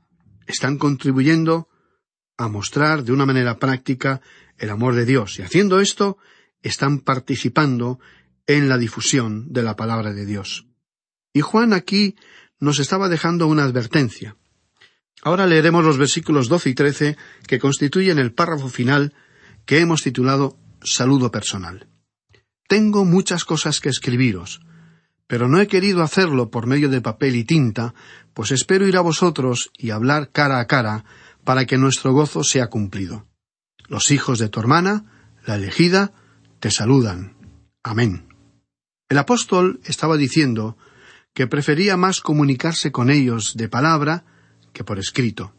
están 0.46 0.78
contribuyendo 0.78 1.68
a 2.36 2.48
mostrar 2.48 3.02
de 3.02 3.12
una 3.12 3.26
manera 3.26 3.58
práctica 3.58 4.20
el 4.56 4.70
amor 4.70 4.94
de 4.94 5.04
Dios 5.04 5.38
y 5.38 5.42
haciendo 5.42 5.80
esto 5.80 6.16
están 6.62 7.00
participando 7.00 7.98
en 8.46 8.68
la 8.68 8.78
difusión 8.78 9.52
de 9.52 9.62
la 9.62 9.76
palabra 9.76 10.12
de 10.12 10.24
Dios. 10.24 10.66
Y 11.32 11.40
Juan 11.40 11.72
aquí 11.72 12.16
nos 12.60 12.78
estaba 12.78 13.08
dejando 13.08 13.46
una 13.46 13.64
advertencia. 13.64 14.36
Ahora 15.22 15.46
leeremos 15.46 15.84
los 15.84 15.98
versículos 15.98 16.48
doce 16.48 16.70
y 16.70 16.74
trece 16.74 17.16
que 17.46 17.58
constituyen 17.58 18.18
el 18.18 18.32
párrafo 18.32 18.68
final 18.68 19.14
que 19.64 19.80
hemos 19.80 20.02
titulado 20.02 20.56
Saludo 20.82 21.30
personal. 21.30 21.88
Tengo 22.68 23.04
muchas 23.04 23.44
cosas 23.44 23.80
que 23.80 23.88
escribiros, 23.88 24.60
pero 25.26 25.48
no 25.48 25.60
he 25.60 25.66
querido 25.66 26.02
hacerlo 26.02 26.50
por 26.50 26.66
medio 26.66 26.88
de 26.88 27.00
papel 27.00 27.36
y 27.36 27.44
tinta, 27.44 27.94
pues 28.34 28.50
espero 28.50 28.86
ir 28.86 28.96
a 28.96 29.02
vosotros 29.02 29.70
y 29.76 29.90
hablar 29.90 30.30
cara 30.30 30.60
a 30.60 30.66
cara 30.66 31.04
para 31.44 31.66
que 31.66 31.78
nuestro 31.78 32.12
gozo 32.12 32.44
sea 32.44 32.68
cumplido. 32.68 33.26
Los 33.88 34.10
hijos 34.10 34.38
de 34.38 34.48
tu 34.48 34.60
hermana, 34.60 35.04
la 35.46 35.56
elegida, 35.56 36.12
te 36.60 36.70
saludan. 36.70 37.36
Amén. 37.82 38.28
El 39.08 39.18
apóstol 39.18 39.80
estaba 39.84 40.16
diciendo 40.16 40.76
que 41.34 41.46
prefería 41.46 41.96
más 41.96 42.20
comunicarse 42.20 42.92
con 42.92 43.10
ellos 43.10 43.56
de 43.56 43.68
palabra 43.68 44.24
que 44.78 44.84
por 44.84 45.00
escrito. 45.00 45.52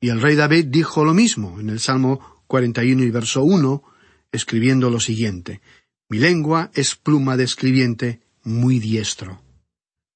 Y 0.00 0.08
el 0.08 0.20
rey 0.20 0.34
David 0.34 0.66
dijo 0.66 1.04
lo 1.04 1.14
mismo 1.14 1.60
en 1.60 1.70
el 1.70 1.78
Salmo 1.78 2.42
41 2.48 3.04
y 3.04 3.10
verso 3.10 3.44
1, 3.44 3.84
escribiendo 4.32 4.90
lo 4.90 4.98
siguiente, 4.98 5.60
Mi 6.08 6.18
lengua 6.18 6.70
es 6.74 6.96
pluma 6.96 7.36
de 7.36 7.44
escribiente 7.44 8.20
muy 8.42 8.80
diestro. 8.80 9.40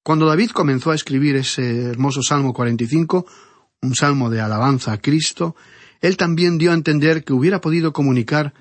Cuando 0.02 0.26
David 0.26 0.50
comenzó 0.50 0.90
a 0.90 0.96
escribir 0.96 1.36
ese 1.36 1.84
hermoso 1.84 2.20
Salmo 2.20 2.52
45, 2.52 3.26
un 3.82 3.94
salmo 3.94 4.28
de 4.28 4.40
alabanza 4.40 4.92
a 4.92 5.00
Cristo, 5.00 5.54
él 6.00 6.16
también 6.16 6.58
dio 6.58 6.72
a 6.72 6.74
entender 6.74 7.22
que 7.22 7.32
hubiera 7.32 7.60
podido 7.60 7.92
comunicar 7.92 8.52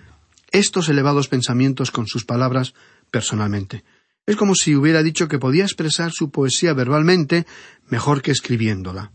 estos 0.52 0.90
elevados 0.90 1.28
pensamientos 1.28 1.90
con 1.90 2.06
sus 2.06 2.24
palabras 2.24 2.76
personalmente. 3.10 3.84
Es 4.28 4.36
como 4.36 4.54
si 4.54 4.76
hubiera 4.76 5.02
dicho 5.02 5.28
que 5.28 5.40
podía 5.40 5.64
expresar 5.64 6.12
su 6.12 6.30
poesía 6.30 6.74
verbalmente 6.74 7.48
mejor 7.90 8.22
que 8.22 8.32
escribiéndola. 8.32 9.12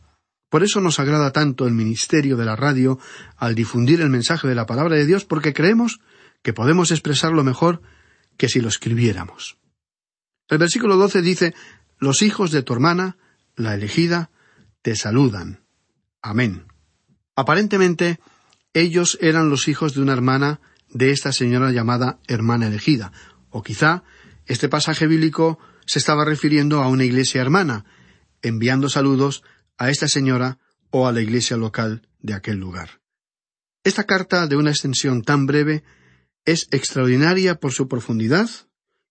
Por 0.51 0.65
eso 0.65 0.81
nos 0.81 0.99
agrada 0.99 1.31
tanto 1.31 1.67
el 1.67 1.73
ministerio 1.73 2.37
de 2.37 2.45
la 2.45 2.57
radio 2.57 2.99
al 3.37 3.55
difundir 3.55 4.01
el 4.01 4.11
mensaje 4.11 4.49
de 4.49 4.57
la 4.57 4.67
palabra 4.67 4.97
de 4.97 5.07
Dios, 5.07 5.25
porque 5.25 5.55
creemos 5.55 6.01
que 6.43 6.53
podemos 6.53 6.91
expresarlo 6.91 7.45
mejor 7.45 7.81
que 8.37 8.49
si 8.49 8.61
lo 8.61 8.69
escribiéramos. 8.69 9.59
El 10.49 10.59
versículo 10.59 10.97
12 10.97 11.23
dice, 11.23 11.55
Los 11.99 12.23
hijos 12.23 12.51
de 12.51 12.63
tu 12.63 12.73
hermana, 12.73 13.17
la 13.55 13.75
elegida, 13.75 14.31
te 14.83 14.97
saludan. 14.97 15.61
Amén. 16.21 16.65
Aparentemente, 17.37 18.19
ellos 18.75 19.19
eran 19.21 19.51
los 19.51 19.69
hijos 19.69 19.95
de 19.95 20.03
una 20.03 20.13
hermana 20.13 20.61
de 20.89 21.13
esta 21.13 21.33
señora 21.33 21.71
llamada 21.71 22.19
hermana 22.27 22.67
elegida, 22.67 23.13
o 23.51 23.63
quizá 23.63 24.03
este 24.47 24.69
pasaje 24.69 25.07
bíblico 25.07 25.61
se 25.87 26.01
estaba 26.01 26.25
refiriendo 26.25 26.83
a 26.83 26.89
una 26.89 27.05
iglesia 27.05 27.41
hermana, 27.41 27.85
enviando 28.43 28.89
saludos 28.89 29.45
a 29.81 29.89
esta 29.89 30.07
señora 30.07 30.59
o 30.91 31.09
a 31.09 31.13
la 31.13 31.23
iglesia 31.23 31.57
local 31.57 32.07
de 32.21 32.35
aquel 32.35 32.59
lugar. 32.59 33.01
Esta 33.83 34.05
carta, 34.05 34.47
de 34.47 34.57
una 34.57 34.71
extensión 34.71 35.23
tan 35.23 35.47
breve, 35.47 35.83
es 36.45 36.69
extraordinaria 36.71 37.55
por 37.55 37.73
su 37.73 37.89
profundidad 37.89 38.49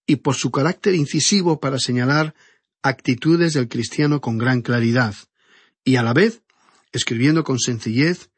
y 0.05 0.17
por 0.17 0.35
su 0.35 0.51
carácter 0.51 0.93
incisivo 0.93 1.59
para 1.59 1.79
señalar 1.79 2.35
actitudes 2.83 3.53
del 3.53 3.67
cristiano 3.67 4.21
con 4.21 4.37
gran 4.37 4.61
claridad, 4.61 5.15
y 5.83 5.95
a 5.95 6.03
la 6.03 6.13
vez, 6.13 6.43
escribiendo 6.91 7.43
con 7.43 7.57
sencillez 7.57 8.29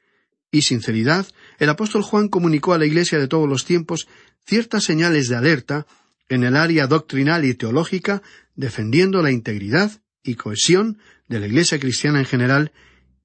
y 0.51 0.61
sinceridad, 0.61 1.27
el 1.59 1.69
apóstol 1.69 2.01
Juan 2.01 2.29
comunicó 2.29 2.73
a 2.73 2.77
la 2.77 2.85
Iglesia 2.85 3.19
de 3.19 3.27
todos 3.27 3.47
los 3.47 3.65
tiempos 3.65 4.07
ciertas 4.45 4.85
señales 4.85 5.27
de 5.27 5.35
alerta 5.35 5.85
en 6.29 6.45
el 6.45 6.55
área 6.55 6.87
doctrinal 6.87 7.43
y 7.43 7.55
teológica, 7.55 8.21
defendiendo 8.55 9.21
la 9.21 9.31
integridad 9.31 10.01
y 10.23 10.35
cohesión 10.35 10.99
de 11.31 11.39
la 11.39 11.47
Iglesia 11.47 11.79
cristiana 11.79 12.19
en 12.19 12.25
general 12.25 12.73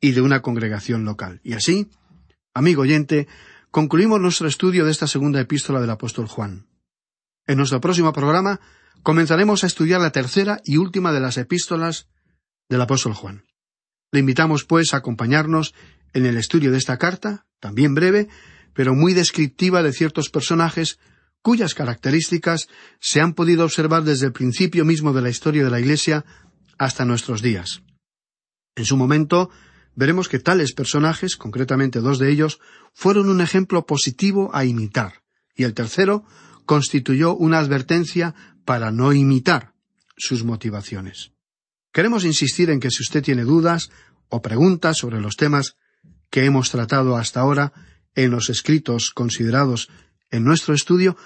y 0.00 0.12
de 0.12 0.20
una 0.20 0.40
congregación 0.40 1.04
local. 1.04 1.40
Y 1.42 1.54
así, 1.54 1.90
amigo 2.54 2.82
oyente, 2.82 3.26
concluimos 3.72 4.20
nuestro 4.20 4.46
estudio 4.46 4.84
de 4.84 4.92
esta 4.92 5.08
segunda 5.08 5.40
epístola 5.40 5.80
del 5.80 5.90
apóstol 5.90 6.28
Juan. 6.28 6.68
En 7.48 7.58
nuestro 7.58 7.80
próximo 7.80 8.12
programa 8.12 8.60
comenzaremos 9.02 9.64
a 9.64 9.66
estudiar 9.66 10.00
la 10.00 10.12
tercera 10.12 10.60
y 10.64 10.76
última 10.76 11.12
de 11.12 11.18
las 11.18 11.36
epístolas 11.36 12.06
del 12.68 12.80
apóstol 12.80 13.14
Juan. 13.14 13.44
Le 14.12 14.20
invitamos, 14.20 14.64
pues, 14.64 14.94
a 14.94 14.98
acompañarnos 14.98 15.74
en 16.12 16.26
el 16.26 16.36
estudio 16.36 16.70
de 16.70 16.78
esta 16.78 16.98
carta, 16.98 17.46
también 17.58 17.96
breve, 17.96 18.28
pero 18.72 18.94
muy 18.94 19.14
descriptiva 19.14 19.82
de 19.82 19.92
ciertos 19.92 20.30
personajes 20.30 21.00
cuyas 21.42 21.74
características 21.74 22.68
se 23.00 23.20
han 23.20 23.34
podido 23.34 23.64
observar 23.64 24.04
desde 24.04 24.26
el 24.26 24.32
principio 24.32 24.84
mismo 24.84 25.12
de 25.12 25.22
la 25.22 25.30
historia 25.30 25.64
de 25.64 25.70
la 25.70 25.80
Iglesia 25.80 26.24
hasta 26.78 27.04
nuestros 27.04 27.42
días. 27.42 27.82
En 28.76 28.84
su 28.84 28.96
momento, 28.96 29.50
veremos 29.94 30.28
que 30.28 30.38
tales 30.38 30.72
personajes, 30.72 31.36
concretamente 31.36 32.00
dos 32.00 32.18
de 32.18 32.30
ellos, 32.30 32.60
fueron 32.92 33.28
un 33.28 33.40
ejemplo 33.40 33.86
positivo 33.86 34.50
a 34.54 34.64
imitar, 34.64 35.22
y 35.56 35.64
el 35.64 35.74
tercero 35.74 36.24
constituyó 36.66 37.34
una 37.34 37.58
advertencia 37.58 38.34
para 38.64 38.90
no 38.90 39.12
imitar 39.12 39.72
sus 40.16 40.44
motivaciones. 40.44 41.32
Queremos 41.92 42.24
insistir 42.24 42.68
en 42.70 42.78
que 42.78 42.90
si 42.90 43.02
usted 43.02 43.22
tiene 43.22 43.44
dudas 43.44 43.90
o 44.28 44.42
preguntas 44.42 44.98
sobre 44.98 45.20
los 45.20 45.36
temas 45.36 45.76
que 46.30 46.44
hemos 46.44 46.70
tratado 46.70 47.16
hasta 47.16 47.40
ahora 47.40 47.72
en 48.14 48.30
los 48.30 48.50
escritos 48.50 49.10
considerados 49.12 49.88
en 50.30 50.44
nuestro 50.44 50.74
estudio, 50.74 51.16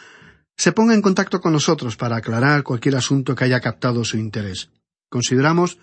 se 0.57 0.73
ponga 0.73 0.95
en 0.95 1.03
contacto 1.03 1.41
con 1.41 1.53
nosotros 1.53 1.97
para 1.97 2.17
aclarar 2.17 2.63
cualquier 2.63 2.95
asunto 2.95 3.35
que 3.35 3.45
haya 3.45 3.61
captado 3.61 4.05
su 4.05 4.19
interés. 4.19 4.71
Consideramos 5.09 5.79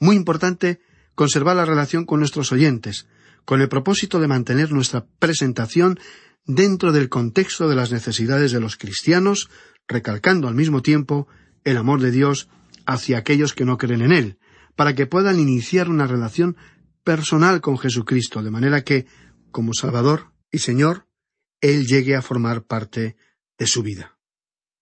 muy 0.00 0.16
importante 0.16 0.80
conservar 1.14 1.56
la 1.56 1.64
relación 1.64 2.04
con 2.04 2.20
nuestros 2.20 2.52
oyentes, 2.52 3.06
con 3.44 3.60
el 3.60 3.68
propósito 3.68 4.20
de 4.20 4.28
mantener 4.28 4.72
nuestra 4.72 5.06
presentación 5.18 5.98
dentro 6.44 6.92
del 6.92 7.08
contexto 7.08 7.68
de 7.68 7.76
las 7.76 7.92
necesidades 7.92 8.52
de 8.52 8.60
los 8.60 8.76
cristianos, 8.76 9.48
recalcando 9.88 10.48
al 10.48 10.54
mismo 10.54 10.82
tiempo 10.82 11.28
el 11.64 11.76
amor 11.76 12.00
de 12.00 12.10
Dios 12.10 12.48
hacia 12.86 13.18
aquellos 13.18 13.54
que 13.54 13.64
no 13.64 13.78
creen 13.78 14.02
en 14.02 14.12
Él, 14.12 14.38
para 14.74 14.94
que 14.94 15.06
puedan 15.06 15.38
iniciar 15.38 15.88
una 15.88 16.06
relación 16.06 16.56
personal 17.04 17.60
con 17.60 17.78
Jesucristo, 17.78 18.42
de 18.42 18.50
manera 18.50 18.82
que, 18.82 19.06
como 19.50 19.74
Salvador 19.74 20.32
y 20.50 20.58
Señor, 20.58 21.06
Él 21.60 21.86
llegue 21.86 22.16
a 22.16 22.22
formar 22.22 22.64
parte 22.64 23.16
de 23.58 23.66
su 23.66 23.82
vida. 23.82 24.18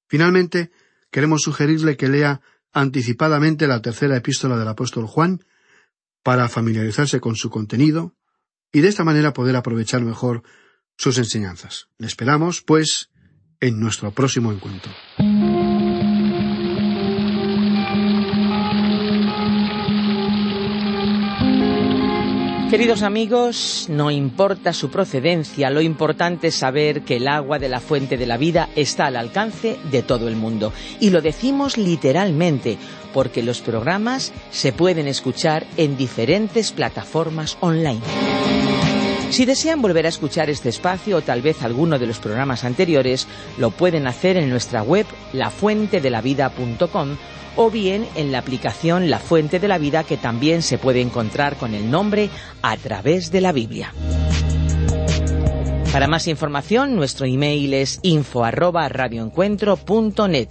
Finalmente, 0.08 0.70
queremos 1.10 1.42
sugerirle 1.42 1.96
que 1.96 2.08
lea 2.08 2.40
anticipadamente 2.72 3.66
la 3.66 3.82
tercera 3.82 4.16
epístola 4.16 4.56
del 4.56 4.68
apóstol 4.68 5.06
Juan, 5.06 5.40
para 6.22 6.48
familiarizarse 6.48 7.20
con 7.20 7.36
su 7.36 7.50
contenido 7.50 8.14
y 8.72 8.80
de 8.80 8.88
esta 8.88 9.04
manera 9.04 9.32
poder 9.32 9.56
aprovechar 9.56 10.02
mejor 10.02 10.42
sus 10.96 11.18
enseñanzas. 11.18 11.88
Le 11.98 12.06
esperamos, 12.06 12.62
pues, 12.62 13.10
en 13.60 13.80
nuestro 13.80 14.12
próximo 14.12 14.52
encuentro. 14.52 14.92
Queridos 22.70 23.02
amigos, 23.02 23.86
no 23.88 24.12
importa 24.12 24.72
su 24.72 24.90
procedencia, 24.90 25.70
lo 25.70 25.80
importante 25.80 26.46
es 26.46 26.54
saber 26.54 27.02
que 27.02 27.16
el 27.16 27.26
agua 27.26 27.58
de 27.58 27.68
la 27.68 27.80
fuente 27.80 28.16
de 28.16 28.26
la 28.26 28.36
vida 28.36 28.68
está 28.76 29.06
al 29.06 29.16
alcance 29.16 29.76
de 29.90 30.04
todo 30.04 30.28
el 30.28 30.36
mundo. 30.36 30.72
Y 31.00 31.10
lo 31.10 31.20
decimos 31.20 31.76
literalmente, 31.76 32.78
porque 33.12 33.42
los 33.42 33.60
programas 33.60 34.32
se 34.52 34.72
pueden 34.72 35.08
escuchar 35.08 35.66
en 35.76 35.96
diferentes 35.96 36.70
plataformas 36.70 37.58
online. 37.60 38.02
Si 39.30 39.44
desean 39.44 39.80
volver 39.80 40.06
a 40.06 40.08
escuchar 40.08 40.50
este 40.50 40.68
espacio 40.68 41.18
o 41.18 41.22
tal 41.22 41.40
vez 41.40 41.62
alguno 41.62 42.00
de 42.00 42.06
los 42.06 42.18
programas 42.18 42.64
anteriores, 42.64 43.28
lo 43.58 43.70
pueden 43.70 44.08
hacer 44.08 44.36
en 44.36 44.50
nuestra 44.50 44.82
web 44.82 45.06
lafuentedelavida.com 45.32 47.16
o 47.56 47.70
bien 47.70 48.06
en 48.16 48.32
la 48.32 48.38
aplicación 48.38 49.08
La 49.08 49.20
Fuente 49.20 49.60
de 49.60 49.68
la 49.68 49.78
Vida 49.78 50.02
que 50.02 50.16
también 50.16 50.62
se 50.62 50.78
puede 50.78 51.00
encontrar 51.00 51.56
con 51.56 51.74
el 51.74 51.90
nombre 51.90 52.28
a 52.60 52.76
través 52.76 53.30
de 53.30 53.40
la 53.40 53.52
Biblia. 53.52 53.94
Para 55.92 56.08
más 56.08 56.26
información, 56.26 56.96
nuestro 56.96 57.26
email 57.26 57.74
es 57.74 58.00
info 58.02 58.44
arroba 58.44 58.88
radioencuentro.net 58.88 60.48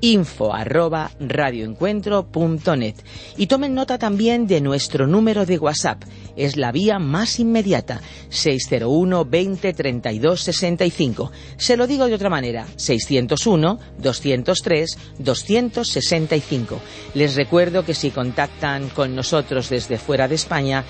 info 0.00 0.54
arroba 0.54 1.10
radioencuentro.net 1.20 2.94
y 3.36 3.46
tomen 3.46 3.74
nota 3.74 3.98
también 3.98 4.46
de 4.46 4.60
nuestro 4.60 5.06
número 5.06 5.46
de 5.46 5.58
WhatsApp. 5.58 6.02
Es 6.36 6.56
la 6.56 6.72
vía 6.72 6.98
más 6.98 7.40
inmediata, 7.40 8.00
601 8.28 9.24
20 9.24 9.72
32 9.72 10.40
65. 10.40 11.32
Se 11.56 11.76
lo 11.76 11.86
digo 11.86 12.06
de 12.06 12.14
otra 12.14 12.30
manera, 12.30 12.66
601 12.76 13.78
203 13.98 14.98
265. 15.18 16.80
Les 17.14 17.34
recuerdo 17.34 17.84
que 17.84 17.94
si 17.94 18.10
contactan 18.10 18.88
con 18.90 19.14
nosotros 19.14 19.68
desde 19.68 19.98
fuera 19.98 20.28
de 20.28 20.36
España, 20.36 20.84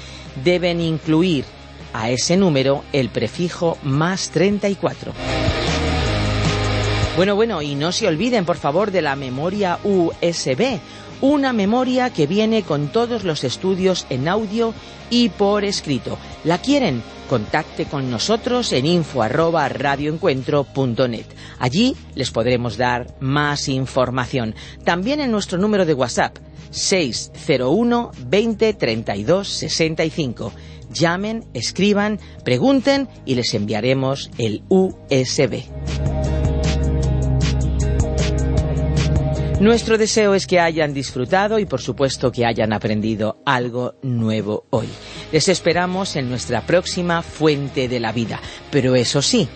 deben 0.45 0.81
incluir 0.81 1.45
a 1.93 2.11
ese 2.11 2.37
número 2.37 2.85
el 2.93 3.09
prefijo 3.09 3.79
más 3.83 4.31
34. 4.31 5.13
Bueno, 7.19 7.35
bueno, 7.35 7.63
y 7.63 7.75
no 7.75 7.91
se 7.91 8.07
olviden, 8.07 8.45
por 8.45 8.59
favor, 8.59 8.93
de 8.93 9.03
la 9.03 9.17
memoria 9.17 9.81
USB, 9.83 10.79
una 11.21 11.53
memoria 11.53 12.11
que 12.11 12.29
viene 12.29 12.63
con 12.63 12.93
todos 12.93 13.25
los 13.25 13.43
estudios 13.43 14.07
en 14.09 14.29
audio 14.29 14.73
y 15.11 15.29
por 15.31 15.65
escrito. 15.65 16.17
¿La 16.45 16.59
quieren? 16.59 17.03
Contacte 17.29 17.87
con 17.87 18.09
nosotros 18.09 18.73
en 18.73 18.87
info 18.87 19.25
Allí 21.59 21.97
les 22.15 22.31
podremos 22.31 22.77
dar 22.77 23.09
más 23.19 23.69
información. 23.69 24.55
También 24.85 25.19
en 25.19 25.33
nuestro 25.33 25.59
número 25.59 25.87
de 25.87 25.95
WhatsApp 25.95 26.37
601 26.71 28.13
20 28.29 28.75
32 28.75 29.49
65. 29.49 30.53
Llamen, 30.93 31.47
escriban, 31.53 32.21
pregunten 32.45 33.09
y 33.27 33.35
les 33.35 33.55
enviaremos 33.55 34.31
el 34.39 34.63
USB. 34.69 35.65
Nuestro 39.61 39.99
deseo 39.99 40.35
es 40.35 40.47
que 40.47 40.61
hayan 40.61 40.95
disfrutado 40.95 41.59
y 41.59 41.67
por 41.67 41.81
supuesto 41.81 42.31
que 42.31 42.47
hayan 42.47 42.73
aprendido 42.73 43.43
algo 43.45 43.97
nuevo 44.03 44.67
hoy. 44.71 44.87
Les 45.33 45.49
esperamos 45.49 46.15
en 46.15 46.29
nuestra 46.29 46.65
próxima 46.65 47.23
fuente 47.23 47.89
de 47.89 47.99
la 47.99 48.13
vida. 48.13 48.41
Pero 48.71 48.95
eso 48.95 49.21
sí, 49.21 49.49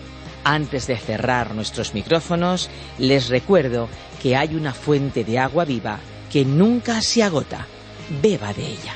antes 0.43 0.87
de 0.87 0.97
cerrar 0.97 1.55
nuestros 1.55 1.93
micrófonos, 1.93 2.69
les 2.99 3.29
recuerdo 3.29 3.87
que 4.21 4.35
hay 4.35 4.55
una 4.55 4.73
fuente 4.73 5.23
de 5.23 5.39
agua 5.39 5.63
viva 5.63 5.99
que 6.29 6.43
nunca 6.43 7.01
se 7.01 7.23
agota. 7.23 7.65
Beba 8.21 8.51
de 8.51 8.67
ella. 8.67 8.93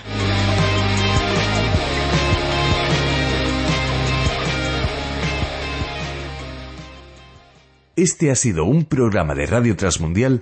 Este 7.96 8.30
ha 8.30 8.36
sido 8.36 8.66
un 8.66 8.84
programa 8.84 9.34
de 9.36 9.46
Radio 9.46 9.78
Transmundial 9.78 10.42